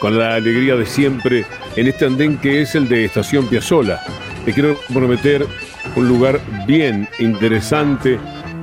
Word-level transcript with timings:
con 0.00 0.18
la 0.18 0.34
alegría 0.34 0.76
de 0.76 0.86
siempre 0.86 1.44
en 1.76 1.86
este 1.86 2.06
andén 2.06 2.38
que 2.38 2.62
es 2.62 2.74
el 2.74 2.88
de 2.88 3.04
Estación 3.04 3.46
Piazzola. 3.46 4.00
Te 4.44 4.52
quiero 4.52 4.76
prometer 4.92 5.46
un 5.96 6.08
lugar 6.08 6.40
bien 6.66 7.08
interesante 7.18 8.18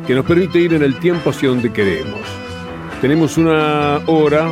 que 0.08 0.16
nos 0.16 0.26
permite 0.26 0.60
ir 0.60 0.74
en 0.74 0.84
el 0.84 1.00
tiempo 1.00 1.30
hacia 1.30 1.50
donde 1.50 1.72
queremos. 1.72 2.22
Tenemos 3.02 3.38
una 3.38 4.00
hora 4.08 4.52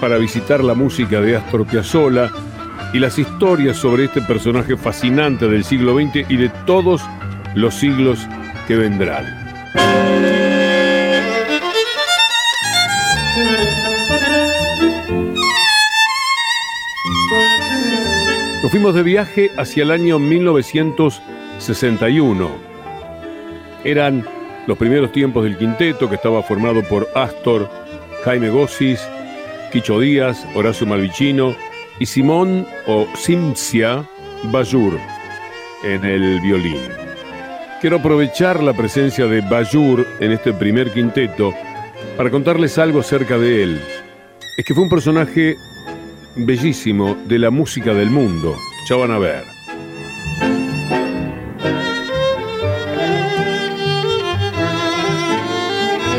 para 0.00 0.18
visitar 0.18 0.62
la 0.62 0.74
música 0.74 1.20
de 1.20 1.36
Astor 1.36 1.66
Piazzolla 1.66 2.30
y 2.92 2.98
las 2.98 3.18
historias 3.18 3.76
sobre 3.76 4.04
este 4.04 4.22
personaje 4.22 4.76
fascinante 4.76 5.48
del 5.48 5.64
siglo 5.64 5.94
XX 5.94 6.30
y 6.30 6.36
de 6.36 6.48
todos 6.66 7.02
los 7.54 7.74
siglos 7.74 8.26
que 8.66 8.76
vendrán. 8.76 10.39
Nos 18.62 18.70
fuimos 18.70 18.94
de 18.94 19.02
viaje 19.02 19.50
hacia 19.56 19.84
el 19.84 19.90
año 19.90 20.18
1961. 20.18 22.50
Eran 23.84 24.26
los 24.66 24.76
primeros 24.76 25.12
tiempos 25.12 25.44
del 25.44 25.56
quinteto 25.56 26.10
que 26.10 26.16
estaba 26.16 26.42
formado 26.42 26.82
por 26.82 27.08
Astor, 27.14 27.70
Jaime 28.22 28.50
Gossis, 28.50 29.00
Quicho 29.72 29.98
Díaz, 29.98 30.46
Horacio 30.54 30.86
Malvicino 30.86 31.56
y 31.98 32.04
Simón 32.04 32.66
o 32.86 33.06
Simcia 33.16 34.06
Bayur 34.52 34.98
en 35.82 36.04
el 36.04 36.38
violín. 36.42 36.82
Quiero 37.80 37.96
aprovechar 37.96 38.62
la 38.62 38.74
presencia 38.74 39.24
de 39.24 39.40
Bayur 39.40 40.06
en 40.20 40.32
este 40.32 40.52
primer 40.52 40.92
quinteto 40.92 41.54
para 42.14 42.30
contarles 42.30 42.76
algo 42.76 43.00
acerca 43.00 43.38
de 43.38 43.62
él. 43.62 43.80
Es 44.58 44.66
que 44.66 44.74
fue 44.74 44.82
un 44.82 44.90
personaje 44.90 45.56
bellísimo 46.46 47.16
de 47.26 47.38
la 47.38 47.50
música 47.50 47.92
del 47.94 48.10
mundo. 48.10 48.56
Ya 48.88 48.96
van 48.96 49.10
a 49.10 49.18
ver. 49.18 49.44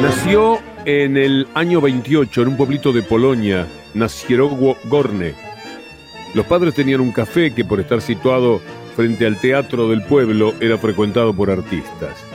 Nació 0.02 0.60
en 0.86 1.18
el 1.18 1.48
año 1.54 1.82
28 1.82 2.42
en 2.42 2.48
un 2.50 2.58
pueblito 2.58 2.92
de 2.92 3.04
Polonia, 3.04 3.68
Nacierowo 3.94 4.78
Gorne. 4.86 5.34
Los 6.34 6.46
padres 6.46 6.74
tenían 6.74 7.02
un 7.02 7.12
café 7.12 7.54
que 7.54 7.66
por 7.66 7.80
estar 7.80 8.02
situado 8.02 8.62
frente 8.96 9.26
al 9.26 9.40
teatro 9.40 9.88
del 9.90 10.04
pueblo 10.04 10.54
era 10.60 10.78
frecuentado 10.78 11.34
por 11.34 11.50
artistas. 11.50 12.26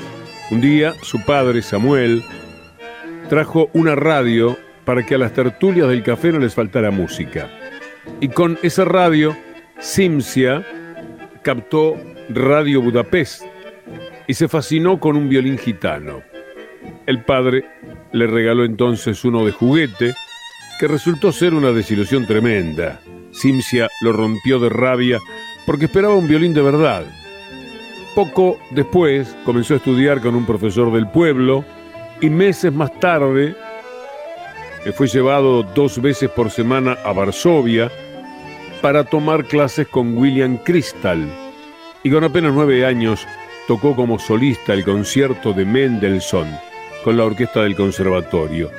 Un 0.51 0.61
día 0.61 0.95
su 1.03 1.25
padre, 1.25 1.63
Samuel, 1.63 2.23
trajo 3.29 3.69
una 3.73 3.95
radio 3.95 4.57
para 4.85 5.05
que 5.05 5.17
a 5.17 5.19
las 5.19 5.33
tertulias 5.33 5.89
del 5.89 6.03
café 6.03 6.33
no 6.33 6.39
les 6.39 6.55
faltara 6.55 6.91
música. 6.91 7.51
Y 8.21 8.29
con 8.29 8.59
esa 8.63 8.85
radio, 8.85 9.37
Simcia 9.79 10.65
captó 11.43 11.97
Radio 12.29 12.81
Budapest 12.83 13.43
y 14.27 14.35
se 14.35 14.49
fascinó 14.49 14.99
con 14.99 15.17
un 15.17 15.29
violín 15.29 15.59
gitano. 15.59 16.23
El 17.07 17.23
padre 17.23 17.65
le 18.13 18.27
regaló 18.27 18.65
entonces 18.65 19.25
uno 19.25 19.45
de 19.45 19.53
juguete 19.53 20.15
que 20.79 20.89
resultó 20.89 21.33
ser 21.33 21.55
una 21.55 21.73
desilusión 21.73 22.27
tremenda. 22.27 23.01
Simcia 23.33 23.89
lo 24.01 24.13
rompió 24.13 24.59
de 24.59 24.69
rabia 24.69 25.19
porque 25.67 25.87
esperaba 25.87 26.15
un 26.15 26.29
violín 26.29 26.55
de 26.55 26.63
verdad. 26.63 27.05
Poco 28.15 28.59
después 28.71 29.37
comenzó 29.45 29.75
a 29.75 29.77
estudiar 29.77 30.21
con 30.21 30.35
un 30.35 30.47
profesor 30.47 30.93
del 30.93 31.09
pueblo 31.09 31.65
y 32.21 32.31
meses 32.31 32.73
más 32.73 32.99
tarde 32.99 33.55
fue 34.93 35.09
llevado 35.09 35.63
dos 35.63 36.01
veces 36.01 36.31
por 36.31 36.51
semana 36.51 36.97
a 37.05 37.13
Varsovia 37.13 37.91
para 38.81 39.05
tomar 39.05 39.45
clases 39.45 39.89
con 39.89 40.17
William 40.17 40.59
Crystal 40.59 41.27
y 42.03 42.11
con 42.11 42.23
apenas 42.23 42.55
nueve 42.55 42.87
años 42.87 43.27
tocó 43.67 43.97
como 43.97 44.19
solista 44.19 44.75
el 44.75 44.85
concierto 44.85 45.53
de 45.53 45.65
Mendelssohn 45.65 46.49
con 47.03 47.17
la 47.17 47.25
orquesta 47.25 47.63
del 47.63 47.75
conservatorio. 47.75 48.71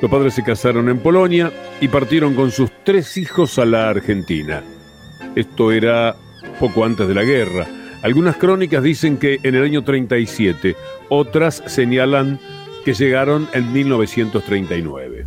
Los 0.00 0.10
padres 0.10 0.34
se 0.34 0.42
casaron 0.42 0.88
en 0.88 0.98
Polonia 0.98 1.52
y 1.80 1.88
partieron 1.88 2.34
con 2.34 2.50
sus 2.50 2.70
tres 2.82 3.16
hijos 3.16 3.58
a 3.58 3.64
la 3.64 3.88
Argentina. 3.88 4.62
Esto 5.36 5.70
era 5.70 6.16
poco 6.58 6.84
antes 6.84 7.06
de 7.06 7.14
la 7.14 7.24
guerra. 7.24 7.66
Algunas 8.02 8.36
crónicas 8.36 8.82
dicen 8.82 9.16
que 9.16 9.38
en 9.42 9.54
el 9.54 9.64
año 9.64 9.84
37, 9.84 10.76
otras 11.08 11.62
señalan 11.66 12.40
que 12.84 12.94
llegaron 12.94 13.48
en 13.52 13.72
1939. 13.72 15.26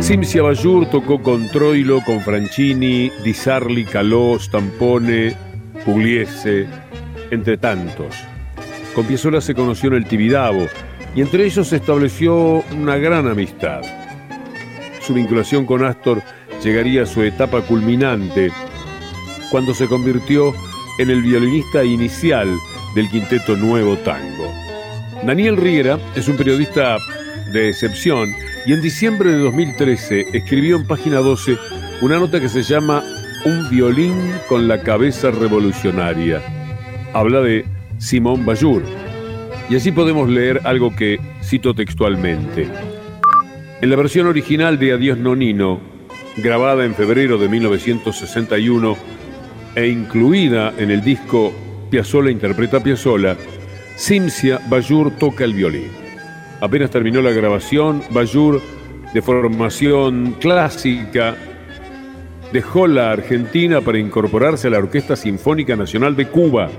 Simcia 0.00 0.42
Bayur 0.42 0.86
tocó 0.90 1.22
con 1.22 1.48
Troilo, 1.48 2.00
con 2.02 2.20
Franchini, 2.20 3.10
Di 3.24 3.32
Sarli, 3.32 3.84
Caló, 3.84 4.38
Stampone, 4.38 5.34
Pugliese, 5.84 6.66
entre 7.30 7.56
tantos. 7.56 8.14
Con 8.94 9.06
Piazzolla 9.06 9.40
se 9.40 9.54
conoció 9.54 9.88
en 9.88 9.94
el 9.96 10.06
Tibidabo 10.06 10.68
y 11.16 11.22
entre 11.22 11.46
ellos 11.46 11.68
se 11.68 11.76
estableció 11.76 12.62
una 12.78 12.96
gran 12.96 13.26
amistad. 13.26 13.80
Su 15.00 15.14
vinculación 15.14 15.66
con 15.66 15.84
Astor 15.84 16.22
llegaría 16.62 17.02
a 17.02 17.06
su 17.06 17.22
etapa 17.22 17.62
culminante 17.62 18.52
cuando 19.54 19.72
se 19.72 19.86
convirtió 19.86 20.52
en 20.98 21.10
el 21.10 21.22
violinista 21.22 21.84
inicial 21.84 22.58
del 22.96 23.08
quinteto 23.08 23.54
Nuevo 23.54 23.96
Tango. 23.98 24.52
Daniel 25.24 25.56
Riera 25.56 25.96
es 26.16 26.26
un 26.26 26.36
periodista 26.36 26.96
de 27.52 27.68
excepción 27.68 28.34
y 28.66 28.72
en 28.72 28.82
diciembre 28.82 29.30
de 29.30 29.38
2013 29.38 30.26
escribió 30.32 30.74
en 30.74 30.88
página 30.88 31.18
12 31.18 31.56
una 32.02 32.18
nota 32.18 32.40
que 32.40 32.48
se 32.48 32.64
llama 32.64 33.04
Un 33.44 33.70
violín 33.70 34.32
con 34.48 34.66
la 34.66 34.82
cabeza 34.82 35.30
revolucionaria. 35.30 36.42
Habla 37.12 37.40
de 37.40 37.64
Simón 37.98 38.44
Bayur. 38.44 38.82
Y 39.70 39.76
así 39.76 39.92
podemos 39.92 40.28
leer 40.28 40.62
algo 40.64 40.96
que 40.96 41.20
cito 41.44 41.74
textualmente. 41.74 42.66
En 43.80 43.88
la 43.88 43.94
versión 43.94 44.26
original 44.26 44.80
de 44.80 44.94
Adiós 44.94 45.16
Nonino, 45.16 45.78
grabada 46.38 46.84
en 46.84 46.96
febrero 46.96 47.38
de 47.38 47.48
1961 47.48 49.13
e 49.74 49.88
incluida 49.88 50.74
en 50.78 50.90
el 50.90 51.02
disco 51.02 51.52
Piazzolla 51.90 52.30
interpreta 52.30 52.82
Piazzolla, 52.82 53.36
Simcia 53.96 54.60
Bayur 54.68 55.12
toca 55.12 55.44
el 55.44 55.54
violín. 55.54 55.88
Apenas 56.60 56.90
terminó 56.90 57.20
la 57.20 57.30
grabación, 57.30 58.02
Bayur, 58.10 58.60
de 59.12 59.22
formación 59.22 60.36
clásica, 60.40 61.36
dejó 62.52 62.86
la 62.86 63.12
Argentina 63.12 63.80
para 63.80 63.98
incorporarse 63.98 64.68
a 64.68 64.70
la 64.70 64.78
Orquesta 64.78 65.16
Sinfónica 65.16 65.76
Nacional 65.76 66.16
de 66.16 66.26
Cuba 66.26 66.70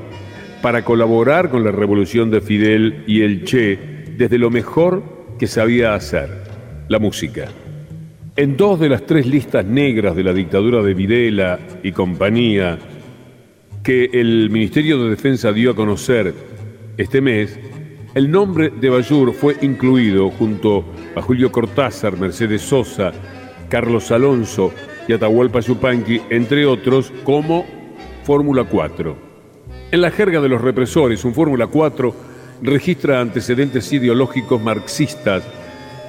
para 0.61 0.83
colaborar 0.83 1.49
con 1.49 1.63
la 1.63 1.71
revolución 1.71 2.31
de 2.31 2.41
Fidel 2.41 3.03
y 3.07 3.21
el 3.21 3.43
Che 3.45 3.77
desde 4.17 4.37
lo 4.37 4.49
mejor 4.49 5.03
que 5.37 5.47
sabía 5.47 5.93
hacer, 5.93 6.29
la 6.87 6.99
música. 6.99 7.49
En 8.37 8.57
dos 8.57 8.81
de 8.81 8.89
las 8.89 9.05
tres 9.05 9.25
listas 9.25 9.63
negras 9.63 10.13
de 10.13 10.21
la 10.21 10.33
dictadura 10.33 10.81
de 10.81 10.93
Videla 10.93 11.57
y 11.81 11.93
compañía 11.93 12.77
que 13.81 14.09
el 14.11 14.49
Ministerio 14.49 15.01
de 15.01 15.11
Defensa 15.11 15.53
dio 15.53 15.71
a 15.71 15.75
conocer 15.75 16.33
este 16.97 17.21
mes, 17.21 17.57
El 18.13 18.29
nombre 18.29 18.71
de 18.71 18.89
Bayur 18.89 19.33
fue 19.33 19.55
incluido 19.61 20.29
junto 20.31 20.83
a 21.15 21.21
Julio 21.21 21.49
Cortázar, 21.49 22.17
Mercedes 22.17 22.61
Sosa, 22.61 23.13
Carlos 23.69 24.11
Alonso 24.11 24.73
y 25.07 25.13
Atahualpa 25.13 25.61
Yupanqui, 25.61 26.21
entre 26.29 26.65
otros, 26.65 27.13
como 27.23 27.65
Fórmula 28.23 28.65
4. 28.65 29.15
En 29.91 30.01
la 30.01 30.11
jerga 30.11 30.41
de 30.41 30.49
los 30.49 30.61
represores, 30.61 31.23
un 31.23 31.33
Fórmula 31.33 31.67
4 31.67 32.15
registra 32.61 33.21
antecedentes 33.21 33.91
ideológicos 33.93 34.61
marxistas 34.61 35.43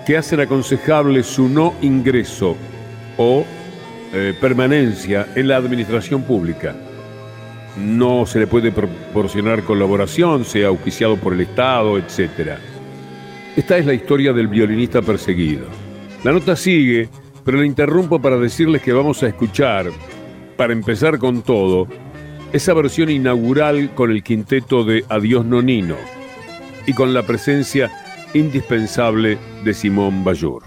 que 0.06 0.16
hacen 0.16 0.38
aconsejable 0.38 1.24
su 1.24 1.48
no 1.48 1.74
ingreso 1.82 2.56
o 3.18 3.44
eh, 4.14 4.34
permanencia 4.40 5.26
en 5.34 5.48
la 5.48 5.56
administración 5.56 6.22
pública. 6.22 6.76
No 7.76 8.24
se 8.24 8.38
le 8.38 8.46
puede 8.46 8.70
proporcionar 8.70 9.64
colaboración, 9.64 10.44
sea 10.44 10.68
auspiciado 10.68 11.16
por 11.16 11.34
el 11.34 11.40
Estado, 11.40 11.98
etc. 11.98 12.52
Esta 13.56 13.76
es 13.78 13.84
la 13.84 13.94
historia 13.94 14.32
del 14.32 14.46
violinista 14.46 15.02
perseguido. 15.02 15.66
La 16.22 16.32
nota 16.32 16.54
sigue, 16.54 17.08
pero 17.44 17.58
la 17.58 17.66
interrumpo 17.66 18.20
para 18.22 18.38
decirles 18.38 18.82
que 18.82 18.92
vamos 18.92 19.24
a 19.24 19.26
escuchar, 19.26 19.90
para 20.56 20.72
empezar 20.72 21.18
con 21.18 21.42
todo, 21.42 21.88
esa 22.52 22.74
versión 22.74 23.10
inaugural 23.10 23.92
con 23.94 24.12
el 24.12 24.22
quinteto 24.22 24.84
de 24.84 25.04
Adiós 25.08 25.44
Nonino 25.44 25.96
y 26.86 26.92
con 26.92 27.12
la 27.12 27.24
presencia 27.24 27.90
indispensable 28.34 29.38
de 29.64 29.74
Simón 29.74 30.24
Bayur. 30.24 30.62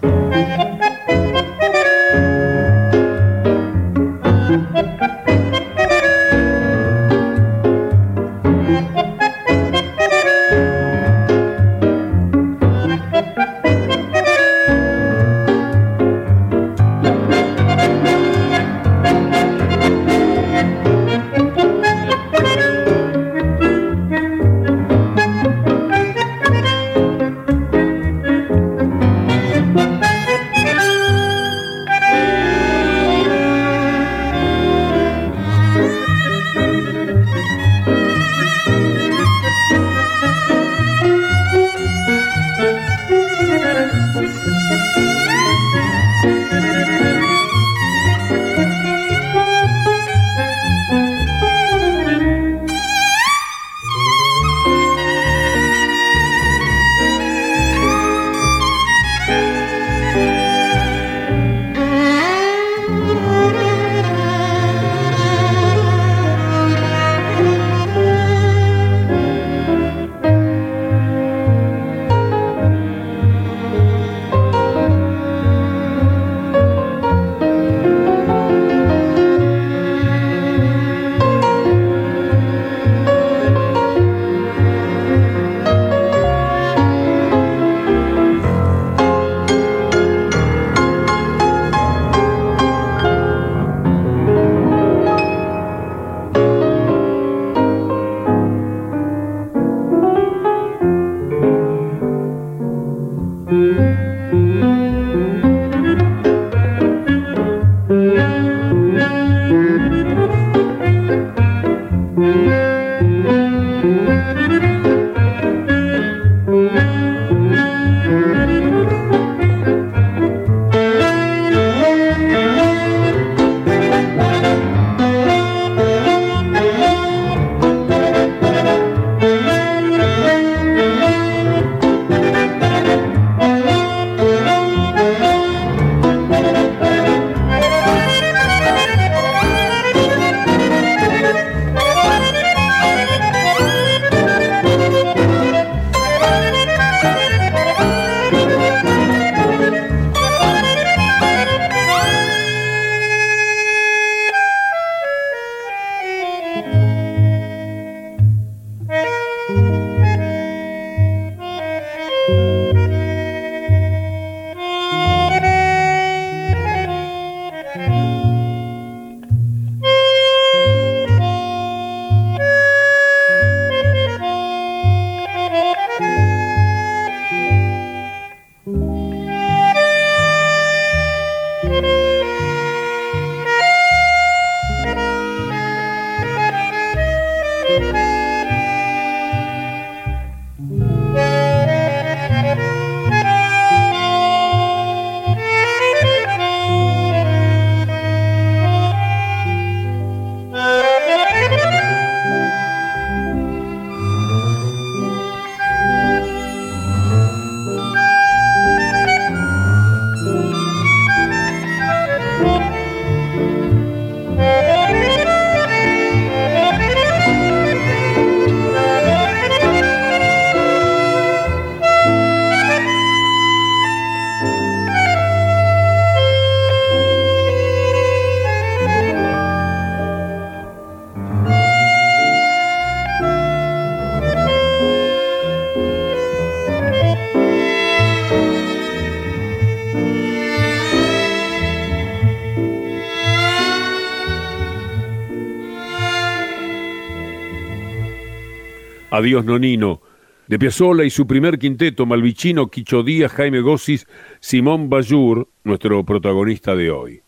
Adiós 249.20 249.44
Nonino, 249.44 250.00
De 250.48 250.58
Piazzolla 250.58 251.04
y 251.04 251.10
su 251.10 251.26
primer 251.26 251.58
quinteto, 251.58 252.06
Malvicino, 252.06 252.68
Quicho 252.68 253.02
Díaz, 253.02 253.32
Jaime 253.32 253.60
Gossis, 253.60 254.06
Simón 254.40 254.88
Bayur, 254.88 255.46
nuestro 255.62 256.02
protagonista 256.04 256.74
de 256.74 256.90
hoy. 256.90 257.20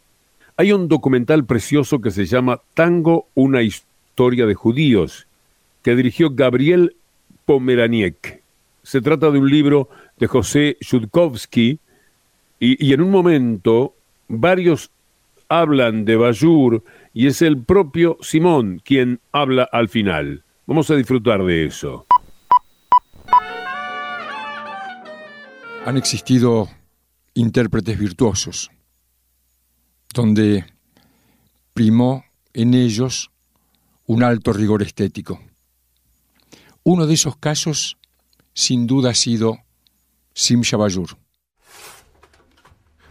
Hay 0.57 0.73
un 0.73 0.89
documental 0.89 1.45
precioso 1.45 2.01
que 2.01 2.11
se 2.11 2.25
llama 2.25 2.63
Tango, 2.73 3.29
una 3.35 3.61
historia 3.61 4.47
de 4.47 4.55
judíos, 4.55 5.27
que 5.83 5.95
dirigió 5.95 6.31
Gabriel 6.31 6.97
Pomeraniec. 7.45 8.43
Se 8.83 9.03
trata 9.03 9.31
de 9.31 9.39
un 9.39 9.51
libro 9.51 9.91
de 10.19 10.29
José 10.29 10.79
Yudkowsky 10.81 11.79
y, 12.59 12.87
y 12.87 12.93
en 12.95 13.03
un 13.03 13.11
momento 13.11 13.95
varios 14.29 14.91
hablan 15.49 16.07
de 16.07 16.17
Bayur 16.17 16.83
y 17.13 17.27
es 17.27 17.43
el 17.43 17.63
propio 17.63 18.17
Simón 18.23 18.81
quien 18.83 19.21
habla 19.31 19.69
al 19.71 19.91
final. 19.91 20.43
Vamos 20.65 20.91
a 20.91 20.95
disfrutar 20.95 21.43
de 21.43 21.67
eso. 21.67 22.07
Han 25.85 25.97
existido 25.97 26.69
intérpretes 27.35 27.99
virtuosos, 27.99 28.71
donde 30.15 30.65
primó 31.75 32.25
en 32.53 32.75
ellos 32.75 33.31
un 34.07 34.23
alto 34.23 34.53
rigor 34.53 34.83
estético. 34.83 35.41
Uno 36.85 37.07
de 37.07 37.15
esos 37.15 37.37
casos, 37.37 37.99
sin 38.55 38.87
duda, 38.87 39.11
ha 39.11 39.15
sido 39.15 39.59
Sim 40.33 40.61
Shabajur. 40.63 41.17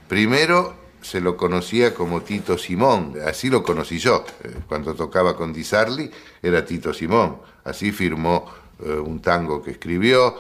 Primero 0.07 0.80
se 1.01 1.19
lo 1.19 1.35
conocía 1.35 1.93
como 1.93 2.21
Tito 2.21 2.57
Simón, 2.57 3.15
así 3.25 3.49
lo 3.49 3.63
conocí 3.63 3.97
yo. 3.97 4.23
Eh, 4.43 4.55
cuando 4.67 4.93
tocaba 4.93 5.35
con 5.35 5.51
Di 5.51 5.63
Sarli 5.63 6.09
era 6.41 6.63
Tito 6.63 6.93
Simón, 6.93 7.37
así 7.63 7.91
firmó 7.91 8.45
eh, 8.83 8.93
un 8.93 9.19
tango 9.19 9.61
que 9.61 9.71
escribió. 9.71 10.35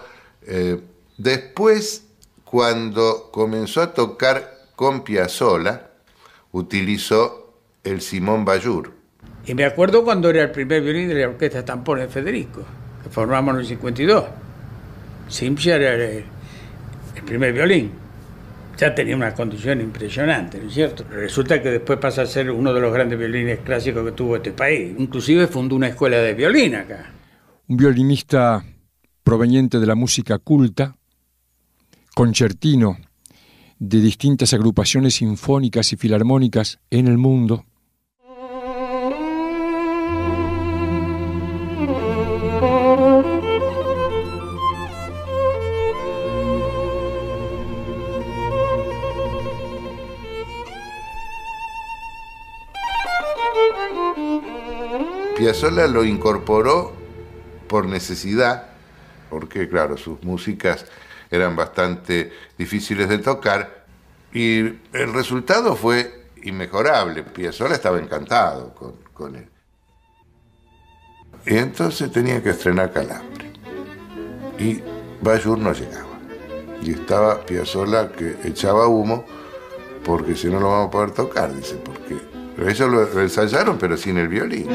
Eh, 0.45 0.79
después, 1.17 2.05
cuando 2.43 3.29
comenzó 3.31 3.81
a 3.81 3.93
tocar 3.93 4.67
con 4.75 5.03
Piazzolla, 5.03 5.89
utilizó 6.51 7.53
el 7.83 8.01
Simón 8.01 8.45
Bayur. 8.45 8.93
Y 9.45 9.55
me 9.55 9.65
acuerdo 9.65 10.03
cuando 10.03 10.29
era 10.29 10.43
el 10.43 10.51
primer 10.51 10.83
violín 10.83 11.09
de 11.09 11.15
la 11.15 11.29
orquesta 11.29 11.65
Tampone 11.65 12.03
de 12.03 12.07
Federico, 12.07 12.63
que 13.03 13.09
formamos 13.09 13.55
en 13.55 13.61
el 13.61 13.67
52. 13.67 14.25
Simcha 15.27 15.75
era 15.75 15.95
el 15.95 16.25
primer 17.25 17.53
violín 17.53 18.00
ya 18.81 18.95
tenía 18.95 19.15
una 19.15 19.35
condición 19.35 19.79
impresionante, 19.79 20.57
¿no 20.57 20.67
es 20.67 20.73
cierto? 20.73 21.03
Resulta 21.07 21.61
que 21.61 21.69
después 21.69 21.99
pasa 21.99 22.23
a 22.23 22.25
ser 22.25 22.49
uno 22.49 22.73
de 22.73 22.81
los 22.81 22.91
grandes 22.91 23.19
violines 23.19 23.59
clásicos 23.59 24.03
que 24.03 24.11
tuvo 24.13 24.37
este 24.37 24.53
país. 24.53 24.95
Inclusive 24.97 25.45
fundó 25.45 25.75
una 25.75 25.89
escuela 25.89 26.17
de 26.17 26.33
violín 26.33 26.73
acá. 26.73 27.13
Un 27.67 27.77
violinista 27.77 28.65
proveniente 29.23 29.79
de 29.79 29.85
la 29.85 29.93
música 29.93 30.39
culta, 30.39 30.95
concertino 32.15 32.97
de 33.77 34.01
distintas 34.01 34.51
agrupaciones 34.55 35.13
sinfónicas 35.13 35.93
y 35.93 35.97
filarmónicas 35.97 36.79
en 36.89 37.07
el 37.07 37.19
mundo, 37.19 37.65
Piazzolla 55.41 55.87
lo 55.87 56.03
incorporó 56.03 56.93
por 57.67 57.87
necesidad, 57.87 58.67
porque 59.27 59.67
claro, 59.67 59.97
sus 59.97 60.21
músicas 60.21 60.85
eran 61.31 61.55
bastante 61.55 62.31
difíciles 62.59 63.09
de 63.09 63.17
tocar 63.17 63.85
y 64.31 64.59
el 64.59 65.13
resultado 65.13 65.75
fue 65.75 66.27
inmejorable. 66.43 67.23
Piazzolla 67.23 67.73
estaba 67.73 67.97
encantado 67.97 68.75
con, 69.15 69.35
él. 69.35 69.49
Y 71.47 71.57
entonces 71.57 72.11
tenía 72.11 72.43
que 72.43 72.51
estrenar 72.51 72.93
Calambre. 72.93 73.51
Y 74.59 74.79
Bayur 75.23 75.57
no 75.57 75.73
llegaba. 75.73 76.19
Y 76.83 76.91
estaba 76.91 77.43
Piazzolla 77.47 78.11
que 78.11 78.37
echaba 78.43 78.85
humo 78.85 79.25
porque 80.05 80.35
si 80.35 80.49
no 80.49 80.59
lo 80.59 80.69
vamos 80.69 80.89
a 80.89 80.91
poder 80.91 81.11
tocar, 81.11 81.51
dice, 81.55 81.77
porque 81.77 82.30
ellos 82.69 82.89
lo 82.89 83.21
ensayaron, 83.21 83.77
pero 83.77 83.97
sin 83.97 84.17
el 84.17 84.27
violín. 84.27 84.67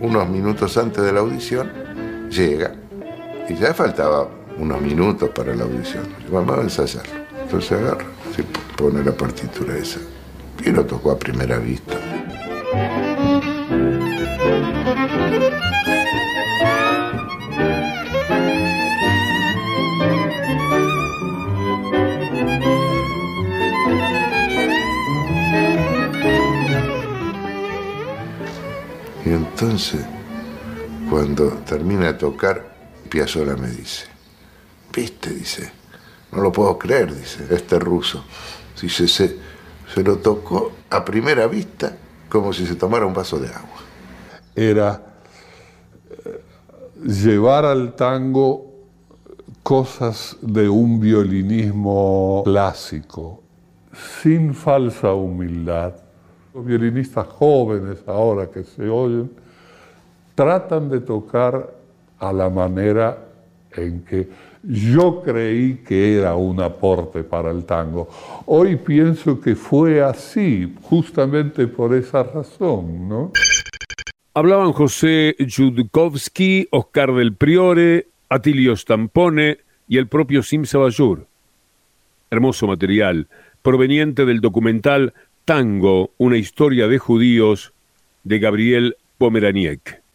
Unos 0.00 0.28
minutos 0.28 0.76
antes 0.76 1.02
de 1.02 1.12
la 1.12 1.20
audición, 1.20 1.70
llega. 2.30 2.74
Y 3.48 3.54
ya 3.54 3.72
faltaba 3.74 4.28
unos 4.58 4.80
minutos 4.80 5.30
para 5.30 5.54
la 5.54 5.64
audición. 5.64 6.04
Vamos 6.30 6.58
a 6.58 6.62
ensayarlo. 6.62 7.12
Entonces 7.42 7.72
agarra, 7.72 8.04
se 8.34 8.42
pone 8.76 9.02
la 9.04 9.12
partitura 9.12 9.76
esa. 9.76 10.00
Y 10.64 10.70
lo 10.70 10.84
tocó 10.84 11.12
a 11.12 11.18
primera 11.18 11.58
vista. 11.58 12.05
Entonces, 29.66 30.06
cuando 31.10 31.48
termina 31.66 32.06
de 32.06 32.14
tocar, 32.14 32.76
Piazzolla 33.08 33.56
me 33.56 33.68
dice, 33.68 34.06
viste, 34.94 35.30
dice, 35.30 35.72
no 36.30 36.40
lo 36.40 36.52
puedo 36.52 36.78
creer, 36.78 37.12
dice, 37.12 37.48
este 37.50 37.76
ruso. 37.80 38.24
Dice, 38.80 39.08
se, 39.08 39.36
se 39.92 40.04
lo 40.04 40.18
tocó 40.18 40.70
a 40.88 41.04
primera 41.04 41.48
vista 41.48 41.96
como 42.28 42.52
si 42.52 42.64
se 42.64 42.76
tomara 42.76 43.06
un 43.06 43.12
vaso 43.12 43.40
de 43.40 43.48
agua. 43.48 43.80
Era 44.54 45.02
eh, 46.10 46.40
llevar 47.04 47.64
al 47.64 47.96
tango 47.96 48.72
cosas 49.64 50.36
de 50.42 50.68
un 50.68 51.00
violinismo 51.00 52.42
clásico, 52.44 53.42
sin 54.22 54.54
falsa 54.54 55.12
humildad, 55.12 55.92
los 56.54 56.64
violinistas 56.64 57.26
jóvenes 57.26 57.98
ahora 58.06 58.48
que 58.48 58.62
se 58.62 58.88
oyen 58.88 59.44
tratan 60.36 60.88
de 60.88 61.00
tocar 61.00 61.74
a 62.20 62.32
la 62.32 62.48
manera 62.48 63.18
en 63.72 64.04
que 64.04 64.28
yo 64.62 65.22
creí 65.22 65.78
que 65.86 66.18
era 66.18 66.36
un 66.36 66.60
aporte 66.60 67.24
para 67.24 67.50
el 67.50 67.64
tango. 67.64 68.08
Hoy 68.46 68.76
pienso 68.76 69.40
que 69.40 69.56
fue 69.56 70.02
así, 70.02 70.74
justamente 70.82 71.66
por 71.66 71.94
esa 71.94 72.22
razón, 72.22 73.08
¿no? 73.08 73.32
Hablaban 74.34 74.72
José 74.72 75.34
Judkowski, 75.38 76.68
Oscar 76.70 77.14
del 77.14 77.34
Priore, 77.34 78.08
Atilio 78.28 78.76
Stampone 78.76 79.58
y 79.88 79.98
el 79.98 80.08
propio 80.08 80.42
Sim 80.42 80.64
Sabajur. 80.64 81.26
Hermoso 82.30 82.66
material, 82.66 83.28
proveniente 83.62 84.26
del 84.26 84.40
documental 84.40 85.14
Tango, 85.46 86.10
una 86.18 86.36
historia 86.36 86.88
de 86.88 86.98
judíos 86.98 87.72
de 88.24 88.38
Gabriel 88.40 88.96
Pomeraniec. 89.16 90.05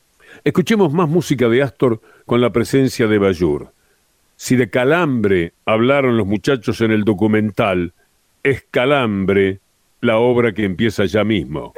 Escuchemos 0.43 0.91
más 0.91 1.07
música 1.07 1.47
de 1.49 1.61
Astor 1.61 2.01
con 2.25 2.41
la 2.41 2.51
presencia 2.51 3.07
de 3.07 3.19
Bayur. 3.19 3.73
Si 4.35 4.55
de 4.55 4.71
calambre 4.71 5.53
hablaron 5.65 6.17
los 6.17 6.25
muchachos 6.25 6.81
en 6.81 6.89
el 6.89 7.03
documental, 7.03 7.93
es 8.41 8.65
calambre 8.71 9.59
la 9.99 10.17
obra 10.17 10.51
que 10.51 10.65
empieza 10.65 11.05
ya 11.05 11.23
mismo. 11.23 11.73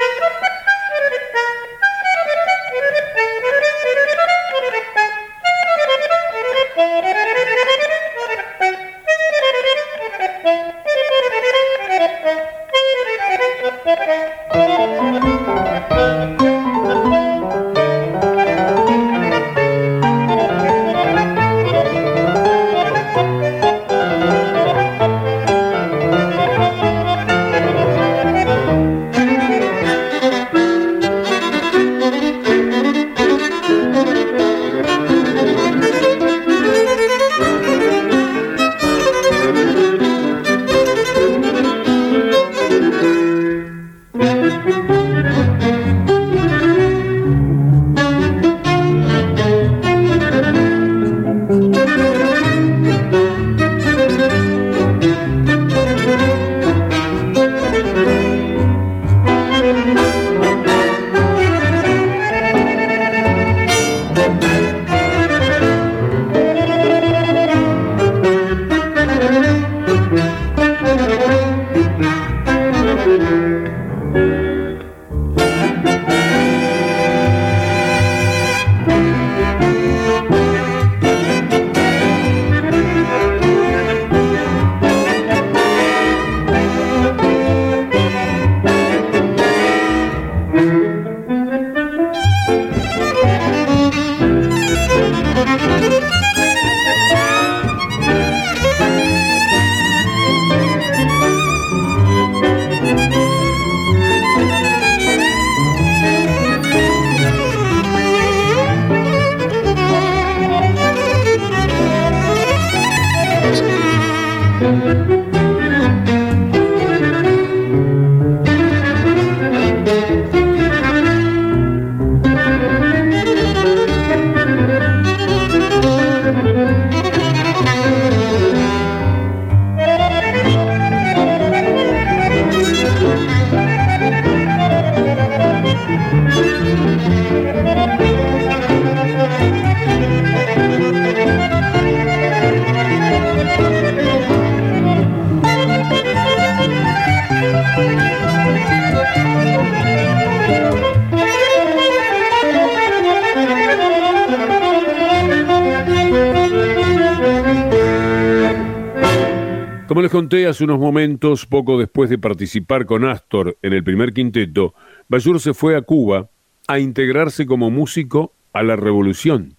Hace 160.42 160.64
unos 160.64 160.80
momentos, 160.80 161.46
poco 161.46 161.78
después 161.78 162.10
de 162.10 162.18
participar 162.18 162.86
con 162.86 163.06
Astor 163.06 163.58
en 163.62 163.74
el 163.74 163.84
primer 163.84 164.14
quinteto, 164.14 164.74
Bayur 165.08 165.40
se 165.40 165.54
fue 165.54 165.76
a 165.76 165.82
Cuba 165.84 166.30
a 166.68 166.80
integrarse 166.80 167.46
como 167.46 167.70
músico 167.70 168.34
a 168.52 168.64
la 168.64 168.76
revolución. 168.76 169.56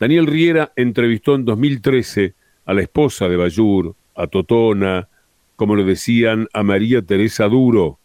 Daniel 0.00 0.26
Riera 0.26 0.72
entrevistó 0.76 1.34
en 1.34 1.44
2013 1.44 2.34
a 2.64 2.72
la 2.72 2.80
esposa 2.82 3.28
de 3.28 3.36
Bayur, 3.36 3.94
a 4.14 4.26
Totona, 4.26 5.08
como 5.56 5.76
lo 5.76 5.84
decían, 5.84 6.48
a 6.54 6.62
María 6.62 7.02
Teresa 7.02 7.46
Duro. 7.46 7.98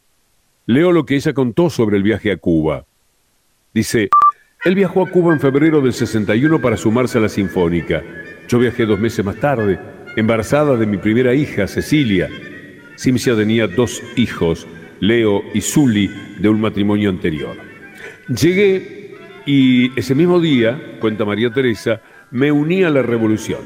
Leo 0.66 0.92
lo 0.92 1.06
que 1.06 1.16
ella 1.16 1.34
contó 1.34 1.70
sobre 1.70 1.96
el 1.98 2.04
viaje 2.04 2.32
a 2.32 2.38
Cuba. 2.38 2.86
Dice, 3.74 4.10
él 4.66 4.76
viajó 4.76 5.04
a 5.04 5.10
Cuba 5.10 5.34
en 5.34 5.40
febrero 5.40 5.80
del 5.80 5.94
61 5.94 6.62
para 6.62 6.76
sumarse 6.76 7.18
a 7.18 7.22
la 7.22 7.30
Sinfónica. 7.30 8.04
Yo 8.50 8.60
viajé 8.60 8.86
dos 8.86 9.00
meses 9.00 9.24
más 9.24 9.38
tarde, 9.38 9.80
embarazada 10.20 10.76
de 10.76 10.86
mi 10.86 10.98
primera 10.98 11.34
hija, 11.34 11.68
Cecilia. 11.68 12.30
Simcia 12.96 13.36
tenía 13.36 13.68
dos 13.68 14.04
hijos, 14.16 14.68
Leo 15.00 15.44
y 15.54 15.62
Zully, 15.62 16.12
de 16.40 16.50
un 16.50 16.60
matrimonio 16.60 17.10
anterior. 17.10 17.56
Llegué 18.28 19.16
y 19.46 19.98
ese 19.98 20.14
mismo 20.16 20.40
día, 20.40 20.98
cuenta 21.00 21.26
María 21.26 21.52
Teresa, 21.52 22.02
me 22.32 22.52
uní 22.52 22.84
a 22.84 22.90
la 22.90 23.02
revolución. 23.02 23.62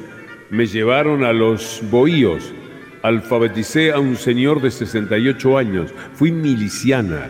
Me 0.49 0.67
llevaron 0.67 1.23
a 1.23 1.33
los 1.33 1.81
bohíos, 1.89 2.53
alfabeticé 3.01 3.91
a 3.91 3.99
un 3.99 4.15
señor 4.15 4.61
de 4.61 4.71
68 4.71 5.57
años, 5.57 5.93
fui 6.13 6.31
miliciana. 6.31 7.29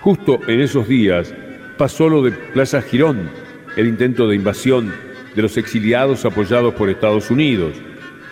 Justo 0.00 0.38
en 0.46 0.60
esos 0.60 0.88
días 0.88 1.34
pasó 1.76 2.08
lo 2.08 2.22
de 2.22 2.30
Plaza 2.30 2.80
Girón, 2.80 3.28
el 3.76 3.88
intento 3.88 4.28
de 4.28 4.36
invasión 4.36 4.92
de 5.34 5.42
los 5.42 5.56
exiliados 5.56 6.24
apoyados 6.24 6.74
por 6.74 6.88
Estados 6.88 7.30
Unidos. 7.30 7.74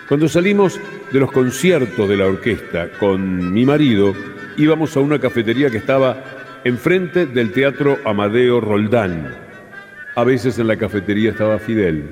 Cuando 0.09 0.27
salimos 0.27 0.81
de 1.11 1.19
los 1.19 1.31
conciertos 1.31 2.09
de 2.09 2.17
la 2.17 2.25
orquesta 2.25 2.89
con 2.99 3.53
mi 3.53 3.63
marido, 3.63 4.15
íbamos 4.57 4.97
a 4.97 5.01
una 5.01 5.19
cafetería 5.19 5.69
que 5.69 5.77
estaba 5.77 6.23
enfrente 6.63 7.27
del 7.27 7.51
Teatro 7.51 7.99
Amadeo 8.03 8.59
Roldán. 8.59 9.35
A 10.15 10.23
veces 10.23 10.57
en 10.57 10.65
la 10.65 10.77
cafetería 10.77 11.29
estaba 11.29 11.59
Fidel. 11.59 12.09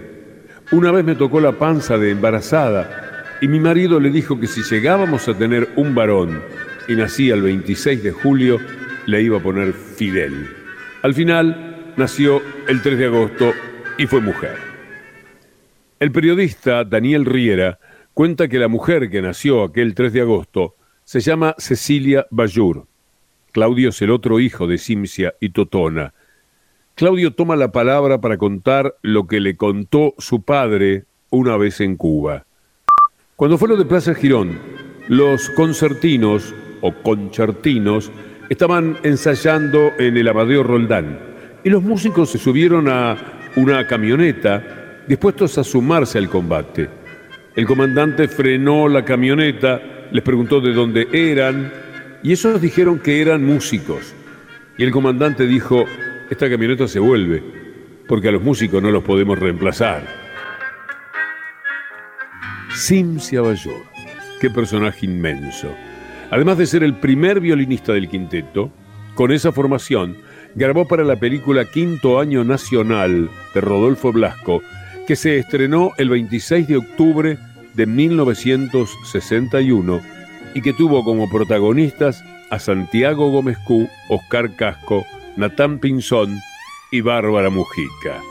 Una 0.71 0.91
vez 0.91 1.05
me 1.05 1.15
tocó 1.15 1.39
la 1.39 1.53
panza 1.53 1.97
de 1.97 2.11
embarazada 2.11 3.39
y 3.41 3.47
mi 3.47 3.59
marido 3.59 3.99
le 3.99 4.11
dijo 4.11 4.39
que 4.39 4.45
si 4.45 4.61
llegábamos 4.61 5.27
a 5.27 5.33
tener 5.33 5.67
un 5.75 5.95
varón 5.95 6.43
y 6.87 6.95
nacía 6.95 7.33
el 7.33 7.41
26 7.41 8.03
de 8.03 8.11
julio, 8.11 8.59
le 9.07 9.23
iba 9.23 9.39
a 9.39 9.41
poner 9.41 9.73
Fidel. 9.73 10.47
Al 11.01 11.15
final 11.15 11.93
nació 11.97 12.43
el 12.67 12.79
3 12.79 12.95
de 12.95 13.05
agosto 13.05 13.53
y 13.97 14.05
fue 14.05 14.21
mujer. 14.21 14.67
El 15.99 16.11
periodista 16.11 16.83
Daniel 16.83 17.25
Riera 17.25 17.79
cuenta 18.17 18.47
que 18.47 18.57
la 18.57 18.67
mujer 18.67 19.11
que 19.11 19.21
nació 19.21 19.63
aquel 19.63 19.93
3 19.93 20.11
de 20.11 20.21
agosto 20.21 20.75
se 21.03 21.19
llama 21.19 21.53
Cecilia 21.59 22.25
Bayur. 22.31 22.87
Claudio 23.51 23.89
es 23.89 24.01
el 24.01 24.09
otro 24.09 24.39
hijo 24.39 24.65
de 24.65 24.79
Simcia 24.79 25.35
y 25.39 25.49
Totona. 25.49 26.15
Claudio 26.95 27.35
toma 27.35 27.55
la 27.55 27.71
palabra 27.71 28.19
para 28.19 28.39
contar 28.39 28.95
lo 29.03 29.27
que 29.27 29.39
le 29.39 29.55
contó 29.55 30.15
su 30.17 30.41
padre 30.41 31.05
una 31.29 31.57
vez 31.57 31.79
en 31.79 31.95
Cuba. 31.95 32.47
Cuando 33.35 33.59
fue 33.59 33.69
lo 33.69 33.77
de 33.77 33.85
Plaza 33.85 34.15
Girón, 34.15 34.57
los 35.07 35.51
concertinos 35.51 36.55
o 36.81 36.91
concertinos 37.03 38.11
estaban 38.49 38.97
ensayando 39.03 39.91
en 39.99 40.17
el 40.17 40.27
Amadeo 40.27 40.63
Roldán 40.63 41.19
y 41.63 41.69
los 41.69 41.83
músicos 41.83 42.31
se 42.31 42.39
subieron 42.39 42.89
a 42.89 43.15
una 43.55 43.85
camioneta 43.85 45.03
dispuestos 45.07 45.59
a 45.59 45.63
sumarse 45.63 46.17
al 46.17 46.29
combate. 46.29 47.05
El 47.57 47.65
comandante 47.65 48.27
frenó 48.27 48.87
la 48.87 49.03
camioneta, 49.03 49.81
les 50.11 50.21
preguntó 50.21 50.61
de 50.61 50.73
dónde 50.73 51.07
eran 51.11 51.73
y 52.21 52.31
esos 52.31 52.61
dijeron 52.61 52.99
que 52.99 53.19
eran 53.19 53.43
músicos. 53.43 54.13
Y 54.77 54.83
el 54.83 54.91
comandante 54.91 55.47
dijo, 55.47 55.85
esta 56.29 56.51
camioneta 56.51 56.87
se 56.87 56.99
vuelve 56.99 57.41
porque 58.07 58.27
a 58.27 58.31
los 58.31 58.43
músicos 58.43 58.83
no 58.83 58.91
los 58.91 59.03
podemos 59.03 59.39
reemplazar. 59.39 60.03
Simcia 62.75 63.41
Bayur. 63.41 63.85
Qué 64.39 64.51
personaje 64.51 65.07
inmenso. 65.07 65.73
Además 66.29 66.59
de 66.59 66.67
ser 66.67 66.83
el 66.83 66.93
primer 66.97 67.39
violinista 67.39 67.91
del 67.91 68.07
quinteto, 68.07 68.71
con 69.15 69.31
esa 69.31 69.51
formación 69.51 70.17
grabó 70.53 70.87
para 70.87 71.03
la 71.03 71.15
película 71.15 71.65
Quinto 71.65 72.19
Año 72.19 72.43
Nacional 72.43 73.31
de 73.55 73.61
Rodolfo 73.61 74.11
Blasco, 74.13 74.61
que 75.07 75.15
se 75.15 75.39
estrenó 75.39 75.93
el 75.97 76.09
26 76.09 76.67
de 76.67 76.77
octubre 76.77 77.37
de 77.77 77.85
1961 77.85 80.01
y 80.53 80.61
que 80.61 80.73
tuvo 80.73 81.05
como 81.05 81.29
protagonistas 81.29 82.21
a 82.49 82.59
Santiago 82.59 83.31
Gómez 83.31 83.57
Q, 83.59 83.87
Oscar 84.09 84.53
Casco, 84.55 85.05
Natán 85.37 85.79
Pinzón 85.79 86.37
y 86.91 86.99
Bárbara 87.01 87.49
Mujica. 87.49 88.21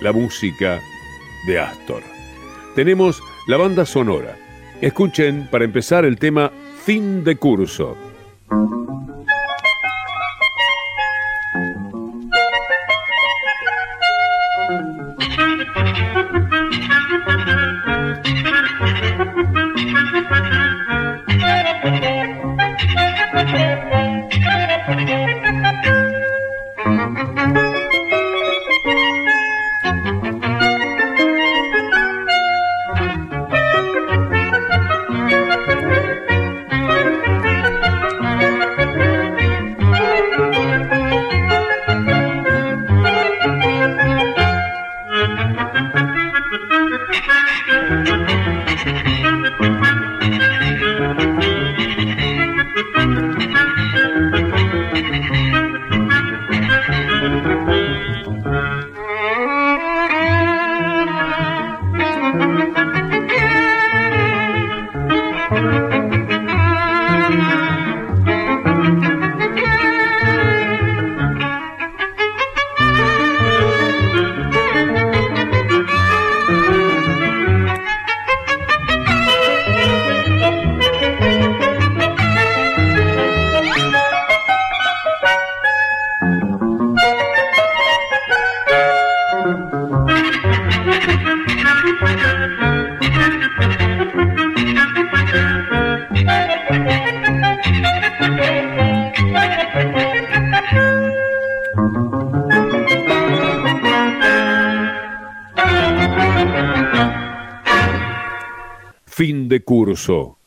La 0.00 0.12
música 0.12 0.80
de 1.46 1.60
Astor. 1.60 2.02
Tenemos 2.74 3.22
la 3.46 3.58
banda 3.58 3.84
sonora. 3.84 4.36
Escuchen 4.80 5.46
para 5.50 5.64
empezar 5.64 6.04
el 6.04 6.18
tema 6.18 6.50
Fin 6.84 7.24
de 7.24 7.36
Curso. 7.36 7.96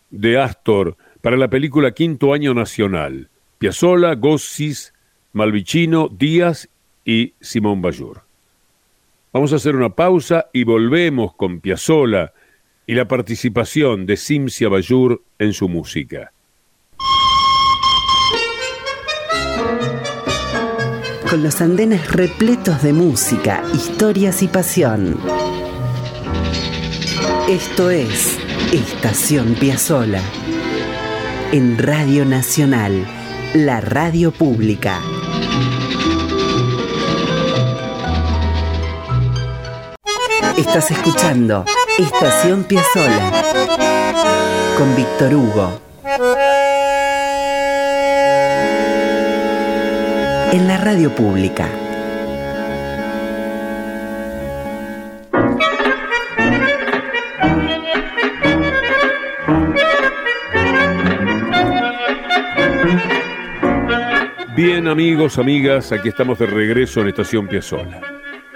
De 0.09 0.39
Astor 0.39 0.95
para 1.21 1.37
la 1.37 1.49
película 1.49 1.91
Quinto 1.91 2.33
Año 2.33 2.53
Nacional. 2.53 3.29
Piazzolla, 3.57 4.15
Gossis, 4.15 4.93
Malvicino, 5.33 6.07
Díaz 6.07 6.69
y 7.03 7.33
Simón 7.41 7.81
Bayur. 7.81 8.21
Vamos 9.33 9.51
a 9.51 9.57
hacer 9.57 9.75
una 9.75 9.89
pausa 9.89 10.47
y 10.53 10.63
volvemos 10.63 11.35
con 11.35 11.59
Piazzolla 11.59 12.33
y 12.87 12.95
la 12.95 13.07
participación 13.07 14.05
de 14.05 14.17
Simcia 14.17 14.69
Bayur 14.69 15.21
en 15.37 15.53
su 15.53 15.67
música. 15.67 16.31
Con 21.29 21.43
los 21.43 21.61
andenes 21.61 22.11
repletos 22.11 22.81
de 22.81 22.91
música, 22.91 23.61
historias 23.71 24.41
y 24.41 24.47
pasión 24.47 25.19
Esto 27.47 27.91
es 27.91 28.38
Estación 28.71 29.55
Piazzola. 29.55 30.21
En 31.51 31.79
Radio 31.79 32.23
Nacional, 32.23 33.03
la 33.55 33.81
radio 33.81 34.29
pública. 34.31 35.01
Estás 40.55 40.91
escuchando 40.91 41.65
Estación 41.97 42.63
Piazzola 42.63 43.43
con 44.77 44.95
Víctor 44.95 45.33
Hugo. 45.33 45.81
En 50.51 50.67
la 50.67 50.77
radio 50.77 51.15
pública. 51.15 51.88
Bien 64.61 64.89
amigos, 64.89 65.37
amigas, 65.37 65.93
aquí 65.93 66.09
estamos 66.09 66.37
de 66.37 66.45
regreso 66.45 66.99
en 66.99 67.07
Estación 67.07 67.47
Piazzola. 67.47 68.01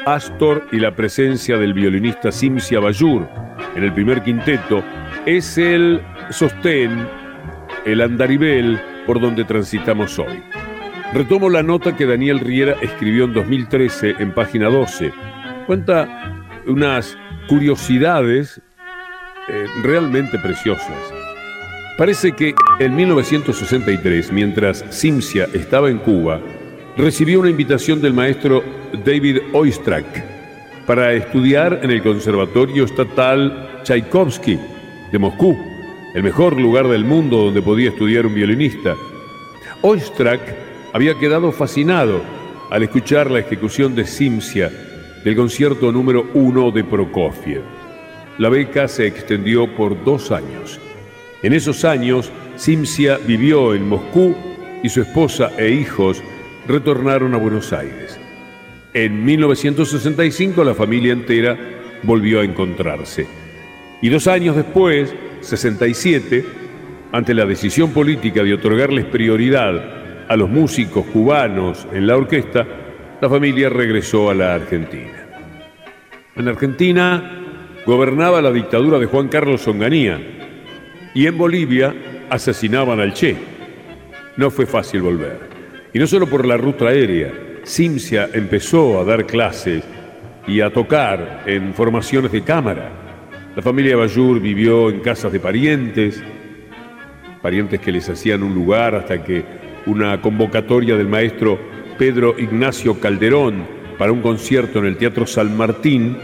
Astor 0.05 0.67
y 0.73 0.77
la 0.77 0.93
presencia 0.93 1.57
del 1.57 1.73
violinista 1.73 2.29
Simsia 2.29 2.81
Bayur 2.81 3.25
en 3.73 3.85
el 3.85 3.93
primer 3.93 4.21
quinteto 4.21 4.83
es 5.25 5.57
el 5.57 6.01
sostén, 6.29 7.07
el 7.85 8.01
andarivel 8.01 8.81
por 9.07 9.21
donde 9.21 9.45
transitamos 9.45 10.19
hoy. 10.19 10.43
Retomo 11.13 11.49
la 11.49 11.63
nota 11.63 11.95
que 11.95 12.05
Daniel 12.05 12.41
Riera 12.41 12.75
escribió 12.81 13.23
en 13.23 13.33
2013 13.35 14.15
en 14.19 14.33
página 14.33 14.67
12. 14.67 15.09
Cuenta 15.67 16.43
unas 16.67 17.17
curiosidades 17.47 18.61
eh, 19.47 19.67
realmente 19.83 20.37
preciosas. 20.37 21.12
Parece 21.97 22.31
que 22.31 22.55
en 22.79 22.95
1963, 22.95 24.31
mientras 24.31 24.83
Simsia 24.89 25.47
estaba 25.53 25.91
en 25.91 25.99
Cuba, 25.99 26.41
recibió 26.97 27.39
una 27.39 27.51
invitación 27.51 28.01
del 28.01 28.13
maestro 28.13 28.63
David 29.05 29.37
Oistrakh 29.53 30.23
para 30.87 31.13
estudiar 31.13 31.81
en 31.83 31.91
el 31.91 32.01
Conservatorio 32.01 32.85
Estatal 32.85 33.81
Tchaikovsky 33.83 34.59
de 35.11 35.19
Moscú, 35.19 35.55
el 36.15 36.23
mejor 36.23 36.59
lugar 36.59 36.87
del 36.87 37.05
mundo 37.05 37.37
donde 37.37 37.61
podía 37.61 37.89
estudiar 37.89 38.25
un 38.25 38.33
violinista. 38.33 38.95
Oistrakh 39.83 40.41
había 40.93 41.19
quedado 41.19 41.51
fascinado 41.51 42.21
al 42.71 42.81
escuchar 42.81 43.29
la 43.29 43.39
ejecución 43.39 43.93
de 43.93 44.05
Simsia 44.05 44.71
del 45.23 45.35
concierto 45.35 45.91
número 45.91 46.27
uno 46.33 46.71
de 46.71 46.83
Prokofiev. 46.83 47.61
La 48.39 48.49
beca 48.49 48.87
se 48.87 49.05
extendió 49.05 49.75
por 49.75 50.03
dos 50.03 50.31
años. 50.31 50.79
En 51.43 51.51
esos 51.51 51.83
años, 51.83 52.31
Simsia 52.55 53.17
vivió 53.17 53.75
en 53.75 53.89
Moscú 53.89 54.33
y 54.81 54.87
su 54.87 55.01
esposa 55.01 55.51
e 55.57 55.71
hijos 55.71 56.23
retornaron 56.69 57.33
a 57.33 57.37
Buenos 57.37 57.73
Aires. 57.73 58.17
En 58.93 59.25
1965 59.25 60.63
la 60.63 60.73
familia 60.73 61.11
entera 61.11 61.57
volvió 62.03 62.39
a 62.39 62.45
encontrarse. 62.45 63.27
Y 64.01 64.07
dos 64.07 64.27
años 64.27 64.55
después, 64.55 65.13
67, 65.41 66.45
ante 67.11 67.33
la 67.33 67.45
decisión 67.45 67.91
política 67.91 68.41
de 68.41 68.53
otorgarles 68.53 69.03
prioridad 69.05 70.27
a 70.29 70.37
los 70.37 70.49
músicos 70.49 71.05
cubanos 71.07 71.85
en 71.91 72.07
la 72.07 72.15
orquesta, 72.15 72.65
la 73.19 73.29
familia 73.29 73.67
regresó 73.67 74.29
a 74.29 74.33
la 74.33 74.55
Argentina. 74.55 75.27
En 76.37 76.47
Argentina 76.47 77.41
gobernaba 77.85 78.41
la 78.41 78.51
dictadura 78.51 78.97
de 78.97 79.07
Juan 79.07 79.27
Carlos 79.27 79.67
Onganía, 79.67 80.19
y 81.13 81.27
en 81.27 81.37
Bolivia 81.37 81.93
asesinaban 82.29 82.99
al 82.99 83.13
Che. 83.13 83.35
No 84.37 84.49
fue 84.49 84.65
fácil 84.65 85.01
volver. 85.01 85.39
Y 85.93 85.99
no 85.99 86.07
solo 86.07 86.27
por 86.27 86.45
la 86.45 86.57
ruta 86.57 86.87
aérea, 86.87 87.31
Simsia 87.63 88.29
empezó 88.33 88.99
a 88.99 89.03
dar 89.03 89.25
clases 89.25 89.83
y 90.47 90.59
a 90.61 90.71
tocar 90.71 91.43
en 91.45 91.73
formaciones 91.73 92.31
de 92.31 92.41
cámara. 92.41 92.91
La 93.55 93.61
familia 93.61 93.95
Bayur 93.95 94.39
vivió 94.39 94.89
en 94.89 95.01
casas 95.01 95.31
de 95.31 95.39
parientes, 95.39 96.23
parientes 97.41 97.79
que 97.79 97.91
les 97.91 98.09
hacían 98.09 98.41
un 98.41 98.55
lugar 98.55 98.95
hasta 98.95 99.23
que 99.23 99.45
una 99.85 100.19
convocatoria 100.21 100.95
del 100.95 101.07
maestro 101.07 101.59
Pedro 101.97 102.35
Ignacio 102.39 102.99
Calderón 102.99 103.65
para 103.97 104.11
un 104.11 104.21
concierto 104.21 104.79
en 104.79 104.85
el 104.85 104.97
Teatro 104.97 105.27
San 105.27 105.55
Martín 105.55 106.17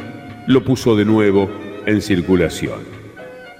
lo 0.48 0.64
puso 0.64 0.96
de 0.96 1.06
nuevo 1.06 1.50
en 1.86 2.02
circulación. 2.02 2.99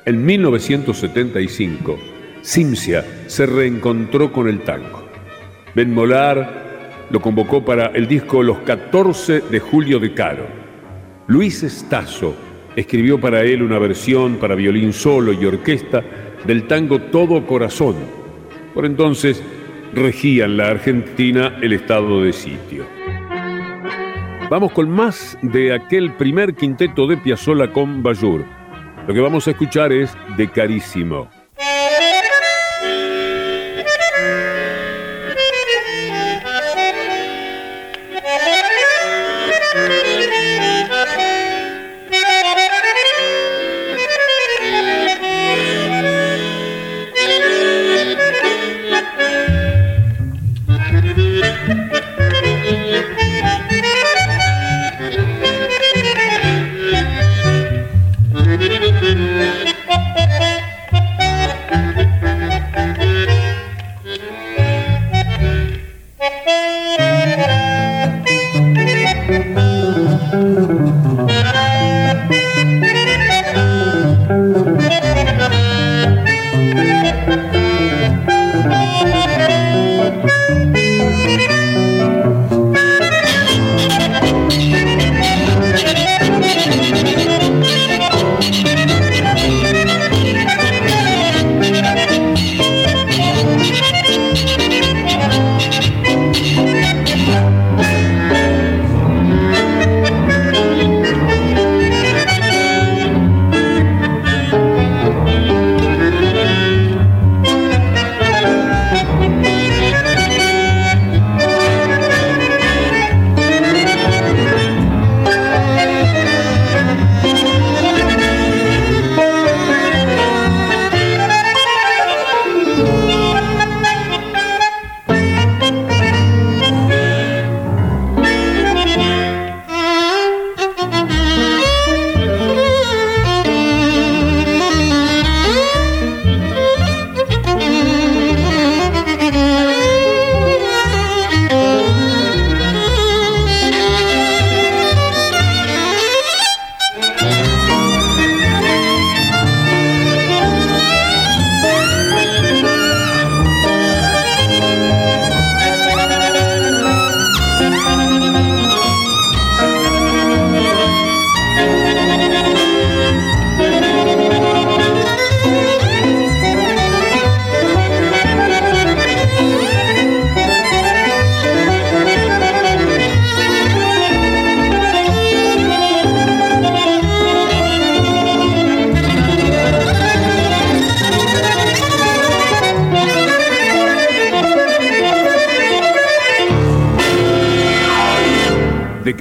En 0.10 0.26
1975, 0.26 2.00
Simsia 2.42 3.06
se 3.28 3.46
reencontró 3.46 4.32
con 4.32 4.48
el 4.48 4.62
tango. 4.62 5.04
Ben 5.76 5.94
Molar 5.94 7.06
lo 7.12 7.22
convocó 7.22 7.64
para 7.64 7.92
el 7.94 8.08
disco 8.08 8.42
Los 8.42 8.58
14 8.62 9.42
de 9.42 9.60
Julio 9.60 10.00
de 10.00 10.16
Caro. 10.16 10.48
Luis 11.28 11.62
Estazo 11.62 12.34
escribió 12.76 13.22
para 13.22 13.44
él 13.44 13.62
una 13.62 13.78
versión 13.78 14.38
para 14.38 14.56
violín 14.56 14.94
solo 14.94 15.32
y 15.32 15.46
orquesta 15.46 16.04
del 16.44 16.66
tango 16.66 17.00
Todo 17.00 17.46
Corazón. 17.46 17.94
Por 18.74 18.88
entonces 18.88 19.44
regía 19.94 20.46
en 20.46 20.58
la 20.58 20.70
Argentina 20.70 21.60
el 21.62 21.74
estado 21.74 22.24
de 22.24 22.34
sitio. 22.34 22.84
Vamos 24.50 24.72
con 24.72 24.90
más 24.90 25.38
de 25.44 25.72
aquel 25.72 26.14
primer 26.14 26.56
quinteto 26.56 27.06
de 27.06 27.18
Piazzolla 27.18 27.72
con 27.72 28.02
Bayur 28.02 28.59
lo 29.08 29.14
que 29.14 29.20
vamos 29.20 29.48
a 29.48 29.52
escuchar 29.52 29.92
es 29.92 30.16
de 30.38 30.50
Carísimo. 30.50 31.39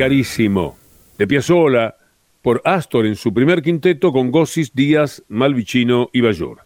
De 0.09 1.27
Piazzolla, 1.27 1.95
por 2.41 2.63
Astor 2.65 3.05
en 3.05 3.15
su 3.15 3.35
primer 3.35 3.61
quinteto 3.61 4.11
con 4.11 4.31
Gossis, 4.31 4.73
Díaz, 4.73 5.23
Malvicino 5.29 6.09
y 6.15 6.23
Bayur. 6.23 6.61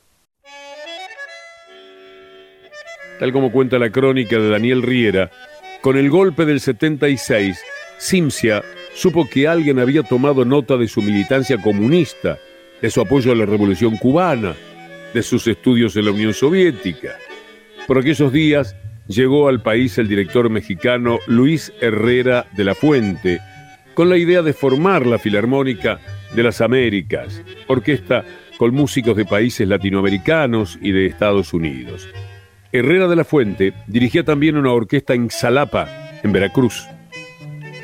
Tal 3.19 3.33
como 3.33 3.51
cuenta 3.51 3.81
la 3.81 3.91
crónica 3.91 4.39
de 4.39 4.49
Daniel 4.49 4.83
Riera, 4.83 5.33
con 5.81 5.97
el 5.97 6.09
golpe 6.09 6.45
del 6.45 6.61
76, 6.61 7.61
Simcia 7.99 8.63
supo 8.95 9.29
que 9.29 9.49
alguien 9.49 9.81
había 9.81 10.05
tomado 10.05 10.45
nota 10.45 10.77
de 10.77 10.87
su 10.87 11.03
militancia 11.03 11.59
comunista, 11.59 12.39
de 12.81 12.91
su 12.91 13.01
apoyo 13.01 13.33
a 13.33 13.35
la 13.35 13.47
revolución 13.47 13.97
cubana, 13.97 14.55
de 15.13 15.23
sus 15.25 15.49
estudios 15.49 15.97
en 15.97 16.05
la 16.05 16.13
Unión 16.13 16.33
Soviética. 16.33 17.17
Por 17.89 17.99
aquellos 17.99 18.33
días 18.33 18.77
llegó 19.07 19.49
al 19.49 19.62
país 19.62 19.99
el 19.99 20.09
director 20.09 20.49
mexicano 20.51 21.19
Luis 21.27 21.73
Herrera 21.81 22.47
de 22.57 22.65
la 22.65 22.75
Fuente, 22.75 23.41
con 23.95 24.09
la 24.09 24.17
idea 24.17 24.43
de 24.43 24.53
formar 24.53 25.07
la 25.07 25.19
Filarmónica 25.19 26.01
de 26.35 26.43
las 26.43 26.61
Américas, 26.61 27.43
orquesta 27.67 28.25
con 28.57 28.75
músicos 28.75 29.17
de 29.17 29.25
países 29.25 29.67
latinoamericanos 29.67 30.79
y 30.81 30.93
de 30.93 31.07
Estados 31.07 31.53
Unidos. 31.53 32.09
Herrera 32.71 33.07
de 33.09 33.17
la 33.17 33.25
Fuente 33.25 33.75
dirigía 33.87 34.25
también 34.25 34.57
una 34.57 34.73
orquesta 34.73 35.15
en 35.15 35.29
Xalapa, 35.29 35.88
en 36.23 36.33
Veracruz. 36.33 36.87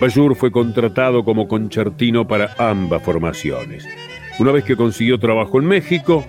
Bayur 0.00 0.36
fue 0.36 0.52
contratado 0.52 1.24
como 1.24 1.48
concertino 1.48 2.26
para 2.26 2.54
ambas 2.58 3.02
formaciones. 3.02 3.86
Una 4.38 4.52
vez 4.52 4.64
que 4.64 4.76
consiguió 4.76 5.18
trabajo 5.18 5.58
en 5.58 5.66
México, 5.66 6.24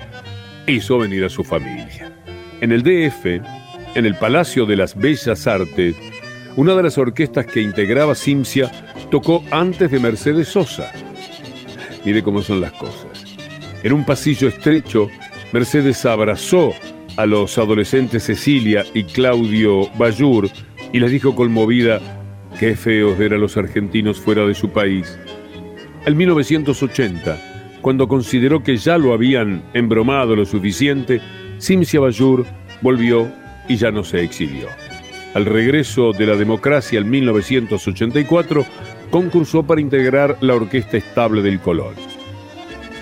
hizo 0.66 0.98
venir 0.98 1.24
a 1.24 1.30
su 1.30 1.44
familia. 1.44 2.12
En 2.60 2.72
el 2.72 2.82
DF, 2.82 3.42
en 3.96 4.06
el 4.06 4.16
Palacio 4.16 4.66
de 4.66 4.76
las 4.76 4.96
Bellas 4.96 5.48
Artes, 5.48 5.96
una 6.56 6.76
de 6.76 6.84
las 6.84 6.98
orquestas 6.98 7.46
que 7.46 7.62
integraba 7.62 8.16
Simcia 8.16 8.72
tocó 9.10 9.44
antes 9.52 9.92
de 9.92 10.00
Mercedes 10.00 10.50
Sosa. 10.50 10.92
Mire 12.06 12.24
cómo 12.24 12.42
son 12.42 12.62
las 12.62 12.72
cosas. 12.74 13.24
En 13.84 13.94
un 13.94 14.06
pasillo 14.06 14.48
estrecho, 14.48 15.10
Mercedes 15.52 16.06
abrazó 16.06 16.74
a 17.18 17.26
los 17.26 17.58
adolescentes 17.58 18.24
Cecilia 18.24 18.86
y 18.94 19.04
Claudio 19.04 19.90
Bayur 19.98 20.50
y 20.94 21.00
les 21.00 21.12
dijo 21.12 21.36
conmovida 21.36 22.00
qué 22.60 22.76
feos 22.76 23.18
ver 23.18 23.34
a 23.34 23.38
los 23.38 23.58
argentinos 23.58 24.20
fuera 24.20 24.46
de 24.46 24.54
su 24.54 24.70
país. 24.70 25.18
En 26.06 26.18
1980, 26.18 27.80
cuando 27.82 28.08
consideró 28.08 28.64
que 28.64 28.78
ya 28.78 28.98
lo 28.98 29.14
habían 29.14 29.64
embromado 29.74 30.36
lo 30.36 30.46
suficiente, 30.46 31.22
Simcia 31.58 32.00
Bayur 32.00 32.46
volvió 32.82 33.32
y 33.70 33.78
ya 33.78 33.92
no 33.92 34.04
se 34.04 34.22
exilió. 34.22 34.68
Al 35.34 35.46
regreso 35.46 36.12
de 36.12 36.26
la 36.26 36.36
democracia 36.36 37.00
en 37.00 37.10
1984, 37.10 38.66
concursó 39.10 39.64
para 39.64 39.80
integrar 39.80 40.38
la 40.42 40.56
Orquesta 40.56 40.98
Estable 40.98 41.42
del 41.42 41.62
Colón. 41.62 41.94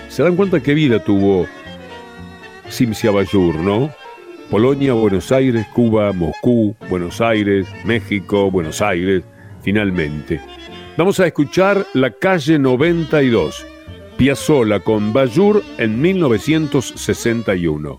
¿Se 0.08 0.22
dan 0.22 0.36
cuenta 0.36 0.60
qué 0.60 0.74
vida 0.74 1.02
tuvo 1.02 1.46
Simcia 2.68 3.10
Bayur, 3.10 3.56
no? 3.56 3.90
Polonia, 4.50 4.92
Buenos 4.92 5.32
Aires, 5.32 5.66
Cuba, 5.74 6.12
Moscú, 6.12 6.76
Buenos 6.88 7.20
Aires, 7.20 7.66
México, 7.84 8.50
Buenos 8.50 8.80
Aires, 8.80 9.24
finalmente. 9.62 10.40
Vamos 10.96 11.20
a 11.20 11.26
escuchar 11.26 11.86
La 11.94 12.10
calle 12.10 12.58
92, 12.58 13.66
Piazzola 14.16 14.80
con 14.80 15.12
Bayur 15.12 15.62
en 15.76 16.00
1961. 16.00 17.98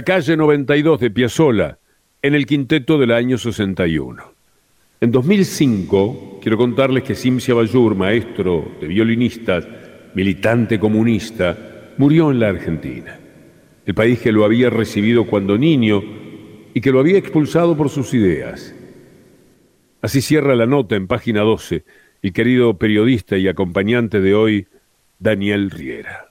La 0.00 0.04
calle 0.04 0.34
92 0.34 0.98
de 0.98 1.10
Piazzolla, 1.10 1.78
en 2.22 2.34
el 2.34 2.46
quinteto 2.46 2.96
del 2.96 3.12
año 3.12 3.36
61. 3.36 4.32
En 4.98 5.10
2005, 5.10 6.38
quiero 6.40 6.56
contarles 6.56 7.02
que 7.02 7.14
Simcia 7.14 7.52
Bayur, 7.52 7.94
maestro 7.94 8.76
de 8.80 8.86
violinistas, 8.86 9.68
militante 10.14 10.80
comunista, 10.80 11.92
murió 11.98 12.30
en 12.30 12.40
la 12.40 12.48
Argentina, 12.48 13.20
el 13.84 13.92
país 13.92 14.20
que 14.20 14.32
lo 14.32 14.46
había 14.46 14.70
recibido 14.70 15.26
cuando 15.26 15.58
niño 15.58 16.02
y 16.72 16.80
que 16.80 16.92
lo 16.92 17.00
había 17.00 17.18
expulsado 17.18 17.76
por 17.76 17.90
sus 17.90 18.14
ideas. 18.14 18.74
Así 20.00 20.22
cierra 20.22 20.56
la 20.56 20.64
nota 20.64 20.96
en 20.96 21.08
página 21.08 21.42
12 21.42 21.84
el 22.22 22.32
querido 22.32 22.78
periodista 22.78 23.36
y 23.36 23.48
acompañante 23.48 24.22
de 24.22 24.34
hoy, 24.34 24.66
Daniel 25.18 25.70
Riera. 25.70 26.30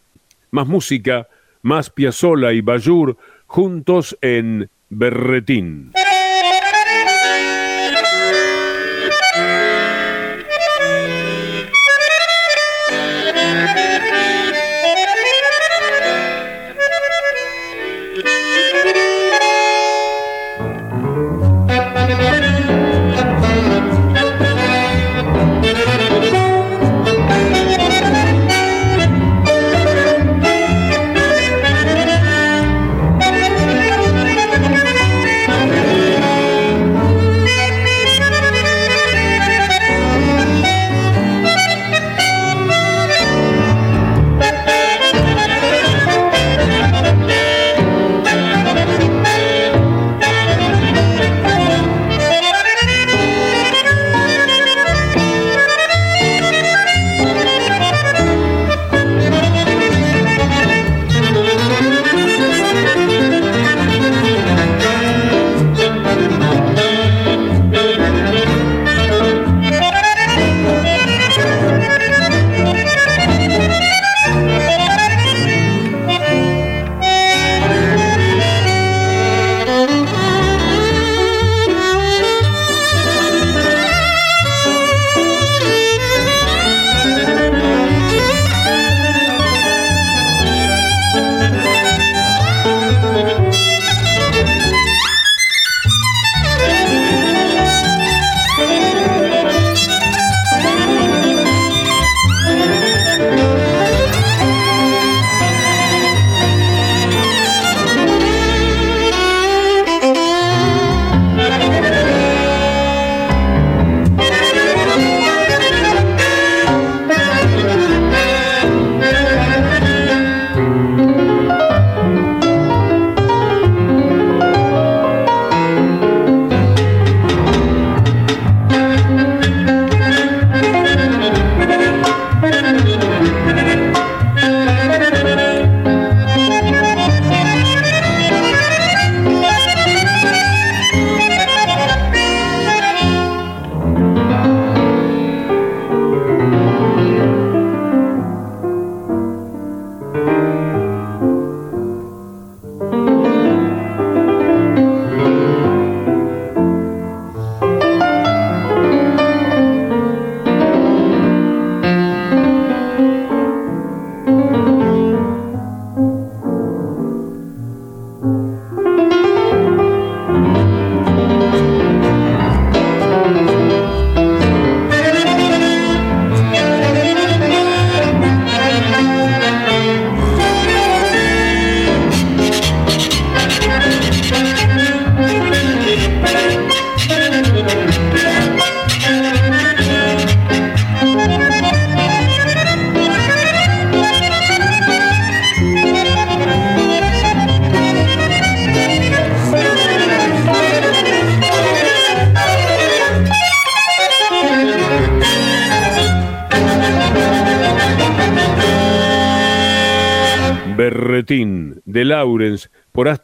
Más 0.50 0.68
música, 0.68 1.28
más 1.62 1.92
Piazzolla 1.92 2.52
y 2.52 2.62
Bayur 2.62 3.16
juntos 3.50 4.16
en 4.22 4.70
Berretín. 4.90 5.92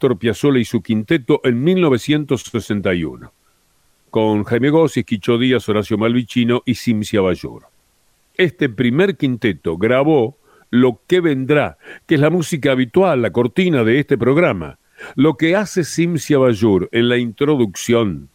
Astor 0.06 0.58
y 0.58 0.66
su 0.66 0.82
quinteto 0.82 1.42
en 1.44 1.64
1961, 1.64 3.32
con 4.10 4.44
Jaime 4.44 4.70
Gossi, 4.70 5.04
Quicho 5.04 5.38
Díaz, 5.38 5.68
Horacio 5.68 5.98
Malvicino 5.98 6.62
y 6.66 6.76
Simcia 6.76 7.22
Bayur. 7.22 7.64
Este 8.38 8.70
primer 8.70 9.18
quinteto 9.18 9.78
grabó 9.78 10.38
Lo 10.70 11.02
que 11.08 11.22
vendrá, 11.22 11.78
que 12.06 12.16
es 12.16 12.22
la 12.22 12.30
música 12.30 12.72
habitual, 12.72 13.22
la 13.22 13.32
cortina 13.32 13.84
de 13.84 14.00
este 14.00 14.18
programa. 14.18 14.78
Lo 15.16 15.36
que 15.36 15.56
hace 15.56 15.84
Simcia 15.84 16.38
Bayur 16.38 16.90
en 16.92 17.10
la 17.10 17.18
introducción 17.18 18.30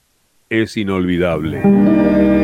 es 0.48 0.76
inolvidable. 0.76 2.39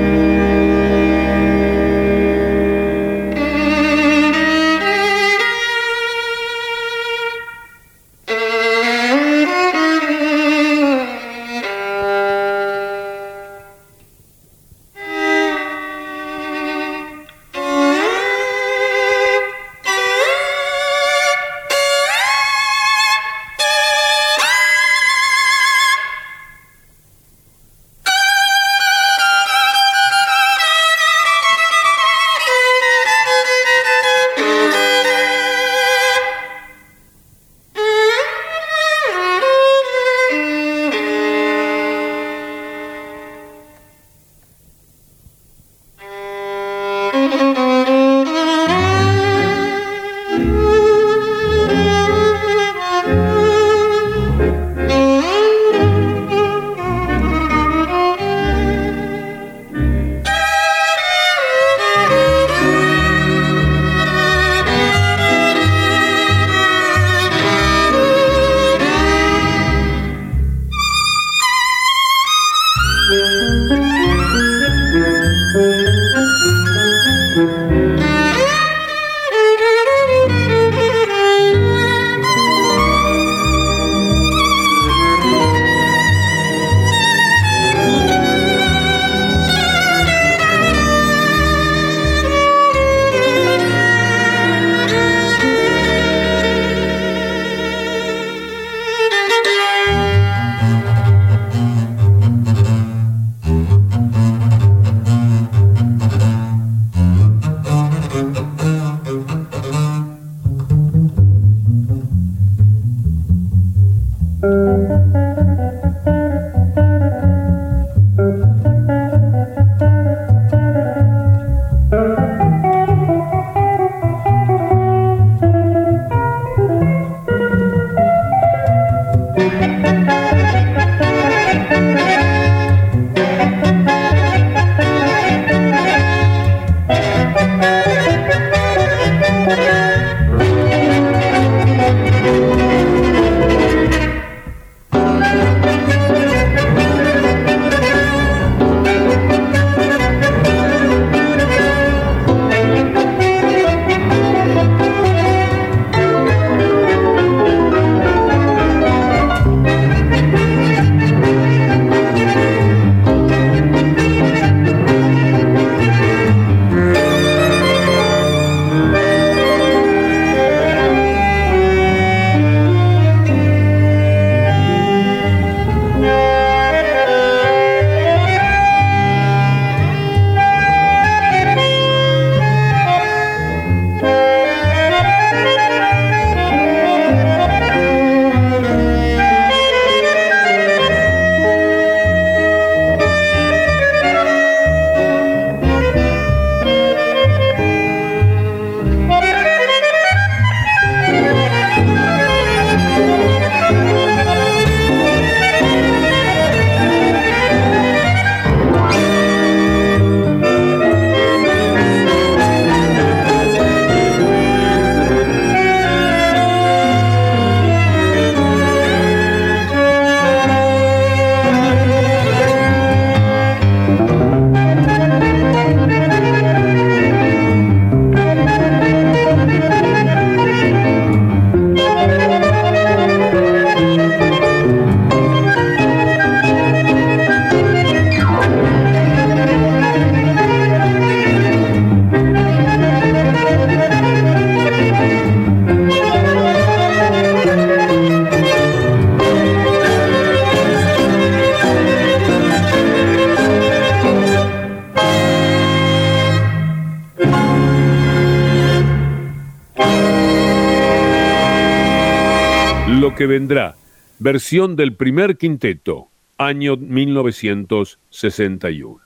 Vendrá, 263.37 263.77
versión 264.19 264.77
del 264.77 264.95
primer 264.95 265.37
quinteto, 265.37 266.09
año 266.39 266.79
1961. 266.79 269.01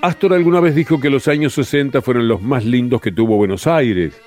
Astor 0.00 0.32
alguna 0.32 0.60
vez 0.60 0.74
dijo 0.74 0.98
que 0.98 1.10
los 1.10 1.28
años 1.28 1.52
60 1.52 2.00
fueron 2.00 2.26
los 2.26 2.40
más 2.40 2.64
lindos 2.64 3.02
que 3.02 3.12
tuvo 3.12 3.36
Buenos 3.36 3.66
Aires. 3.66 4.18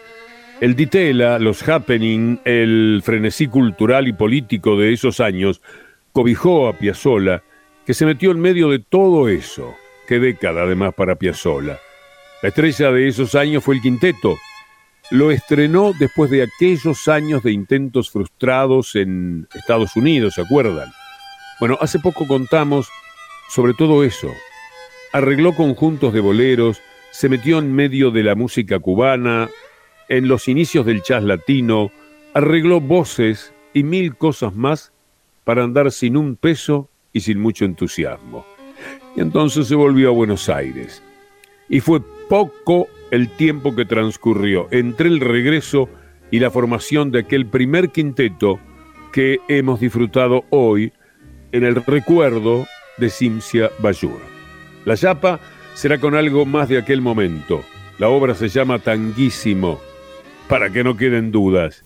El 0.62 0.76
ditela, 0.76 1.40
los 1.40 1.68
happening, 1.68 2.40
el 2.46 3.02
frenesí 3.04 3.48
cultural 3.48 4.08
y 4.08 4.14
político 4.14 4.78
de 4.78 4.94
esos 4.94 5.20
años 5.20 5.64
cobijó 6.12 6.68
a 6.68 6.78
Piazzolla, 6.78 7.42
que 7.88 7.96
se 7.96 8.06
metió 8.06 8.30
en 8.30 8.40
medio 8.40 8.70
de 8.70 8.78
todo 8.78 9.30
eso. 9.30 9.74
Qué 10.08 10.20
década 10.20 10.62
además 10.62 10.94
para 10.94 11.16
Piazzolla. 11.16 11.80
La 12.44 12.50
estrella 12.50 12.92
de 12.92 13.08
esos 13.08 13.34
años 13.34 13.64
fue 13.64 13.76
el 13.76 13.82
quinteto. 13.82 14.38
Lo 15.10 15.32
estrenó 15.32 15.94
después 15.98 16.30
de 16.30 16.44
aquellos 16.44 17.08
años 17.08 17.42
de 17.42 17.52
intentos 17.52 18.12
frustrados 18.12 18.96
en 18.96 19.48
Estados 19.56 19.96
Unidos, 19.96 20.36
¿se 20.36 20.42
acuerdan? 20.42 20.92
Bueno, 21.60 21.78
hace 21.82 21.98
poco 21.98 22.28
contamos 22.28 22.90
sobre 23.50 23.74
todo 23.74 24.04
eso. 24.04 24.30
Arregló 25.14 25.56
conjuntos 25.56 26.14
de 26.14 26.20
boleros, 26.20 26.80
se 27.12 27.28
metió 27.28 27.58
en 27.58 27.74
medio 27.74 28.12
de 28.12 28.22
la 28.22 28.36
música 28.36 28.78
cubana, 28.78 29.50
en 30.08 30.28
los 30.28 30.48
inicios 30.48 30.86
del 30.86 31.02
jazz 31.02 31.24
latino, 31.24 31.92
arregló 32.36 32.80
voces 32.80 33.52
y 33.74 33.82
mil 33.82 34.16
cosas 34.16 34.54
más 34.54 34.92
para 35.44 35.64
andar 35.64 35.92
sin 35.92 36.16
un 36.16 36.36
peso 36.36 36.90
y 37.14 37.22
sin 37.22 37.40
mucho 37.40 37.66
entusiasmo. 37.66 38.46
Y 39.16 39.22
entonces 39.22 39.68
se 39.68 39.76
volvió 39.76 40.10
a 40.10 40.14
Buenos 40.14 40.50
Aires. 40.50 41.02
Y 41.70 41.80
fue 41.80 42.02
poco 42.30 42.88
el 43.12 43.30
tiempo 43.30 43.76
que 43.76 43.86
transcurrió 43.86 44.68
entre 44.72 45.08
el 45.08 45.20
regreso 45.20 45.90
y 46.32 46.40
la 46.40 46.52
formación 46.52 47.12
de 47.12 47.20
aquel 47.20 47.46
primer 47.46 47.90
quinteto 47.90 48.60
que 49.12 49.40
hemos 49.48 49.80
disfrutado 49.80 50.44
hoy 50.50 50.94
en 51.52 51.64
el 51.64 51.76
recuerdo 51.76 52.66
de 52.98 53.10
Cimcia 53.10 53.72
Bayur. 53.80 54.20
La 54.86 54.98
chapa 54.98 55.40
será 55.74 56.00
con 56.00 56.16
algo 56.16 56.46
más 56.46 56.70
de 56.70 56.78
aquel 56.78 57.02
momento. 57.02 57.64
La 58.00 58.10
obra 58.10 58.36
se 58.36 58.50
llama 58.50 58.80
Tanguísimo, 58.80 59.80
para 60.48 60.70
que 60.70 60.84
no 60.84 60.98
queden 60.98 61.32
dudas. 61.32 61.84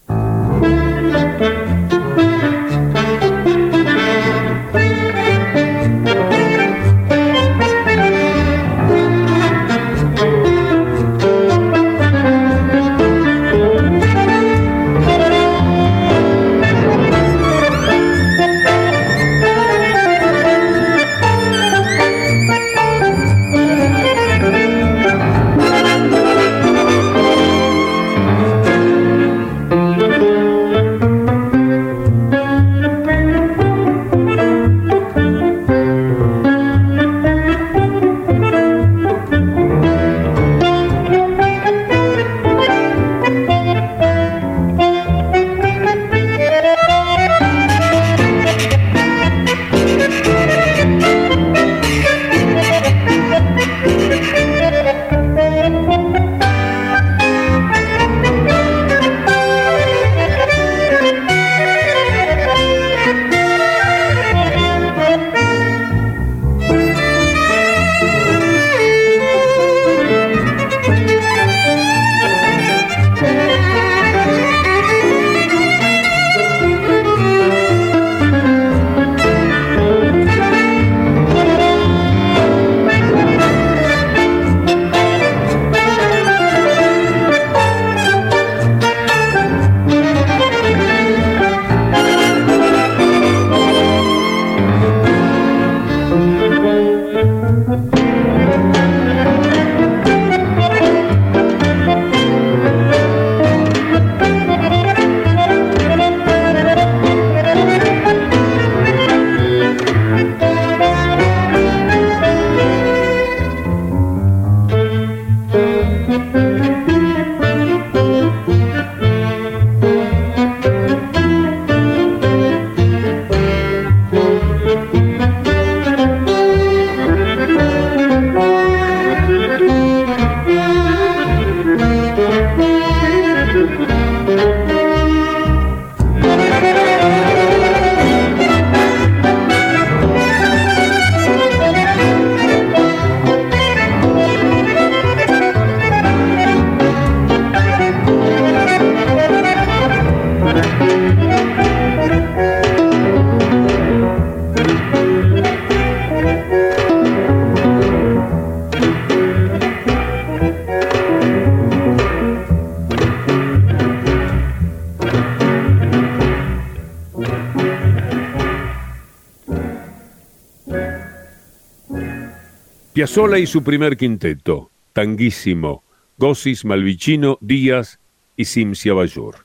Piazzolla 173.02 173.39
y 173.39 173.47
su 173.47 173.64
primer 173.64 173.97
quinteto, 173.97 174.70
Tanguísimo, 174.93 175.84
Gosis, 176.20 176.64
Malvicino, 176.66 177.39
Díaz 177.41 177.97
y 178.38 178.45
Simcia 178.45 178.93
Bayur. 178.93 179.38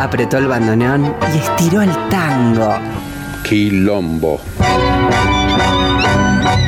Apretó 0.00 0.38
el 0.38 0.48
bandoneón 0.48 1.14
y 1.32 1.38
estiró 1.38 1.82
el 1.82 1.92
tango. 2.08 2.74
Quilombo. 3.48 4.40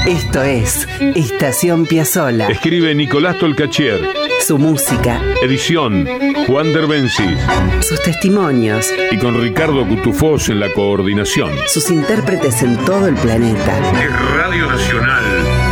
Esto 0.07 0.45
es 0.45 0.87
Estación 1.17 1.87
Piazzola. 1.87 2.47
Escribe 2.51 2.95
Nicolás 2.95 3.37
Tolcachier. 3.37 4.01
Su 4.47 4.59
música, 4.59 5.21
Edición 5.43 6.07
Juan 6.51 6.73
Derbencis. 6.73 7.39
sus 7.81 8.03
testimonios, 8.03 8.93
Y 9.13 9.19
con 9.19 9.41
Ricardo 9.41 9.87
Cutufós 9.87 10.49
en 10.49 10.59
la 10.59 10.69
coordinación. 10.73 11.49
sus 11.69 11.89
intérpretes 11.93 12.65
en 12.65 12.77
todo 12.79 13.07
el 13.07 13.15
planeta. 13.15 13.79
Es 14.03 14.35
Radio 14.35 14.67
Nacional. 14.67 15.23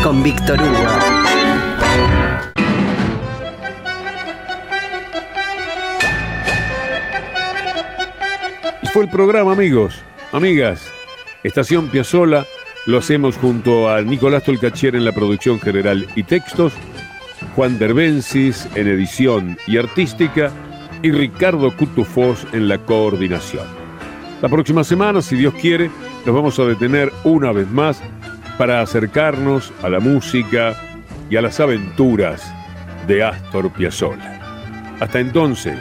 Con 0.05 0.23
Víctor 0.23 0.61
Hugo. 0.63 0.87
Y 8.83 8.87
fue 8.87 9.03
el 9.03 9.11
programa, 9.11 9.55
amigos, 9.55 9.97
amigas. 10.31 10.89
Estación 11.43 11.89
Piazzola 11.89 12.47
lo 12.87 12.99
hacemos 12.99 13.37
junto 13.37 13.91
a 13.91 14.01
Nicolás 14.03 14.45
Tolcachier 14.45 14.95
en 14.95 15.05
la 15.05 15.11
producción 15.11 15.59
general 15.59 16.07
y 16.15 16.23
textos, 16.23 16.73
Juan 17.57 17.81
Derbencis 17.81 18.69
en 18.77 18.87
edición 18.87 19.59
y 19.67 19.79
artística 19.79 20.53
y 21.03 21.11
Ricardo 21.11 21.75
Cutufós 21.77 22.47
en 22.53 22.69
la 22.69 22.79
coordinación. 22.79 23.67
La 24.43 24.49
próxima 24.49 24.85
semana, 24.85 25.21
si 25.23 25.37
Dios 25.37 25.55
quiere, 25.55 25.91
nos 26.25 26.35
vamos 26.35 26.59
a 26.59 26.65
detener 26.65 27.13
una 27.25 27.53
vez 27.53 27.69
más 27.71 28.01
para 28.57 28.81
acercarnos 28.81 29.73
a 29.83 29.89
la 29.89 30.01
música 30.01 30.75
y 31.31 31.37
a 31.37 31.43
las 31.43 31.61
aventuras 31.61 32.53
de 33.07 33.23
Astor 33.23 33.71
Piazzolla. 33.73 34.41
Hasta 35.01 35.21
entonces, 35.21 35.79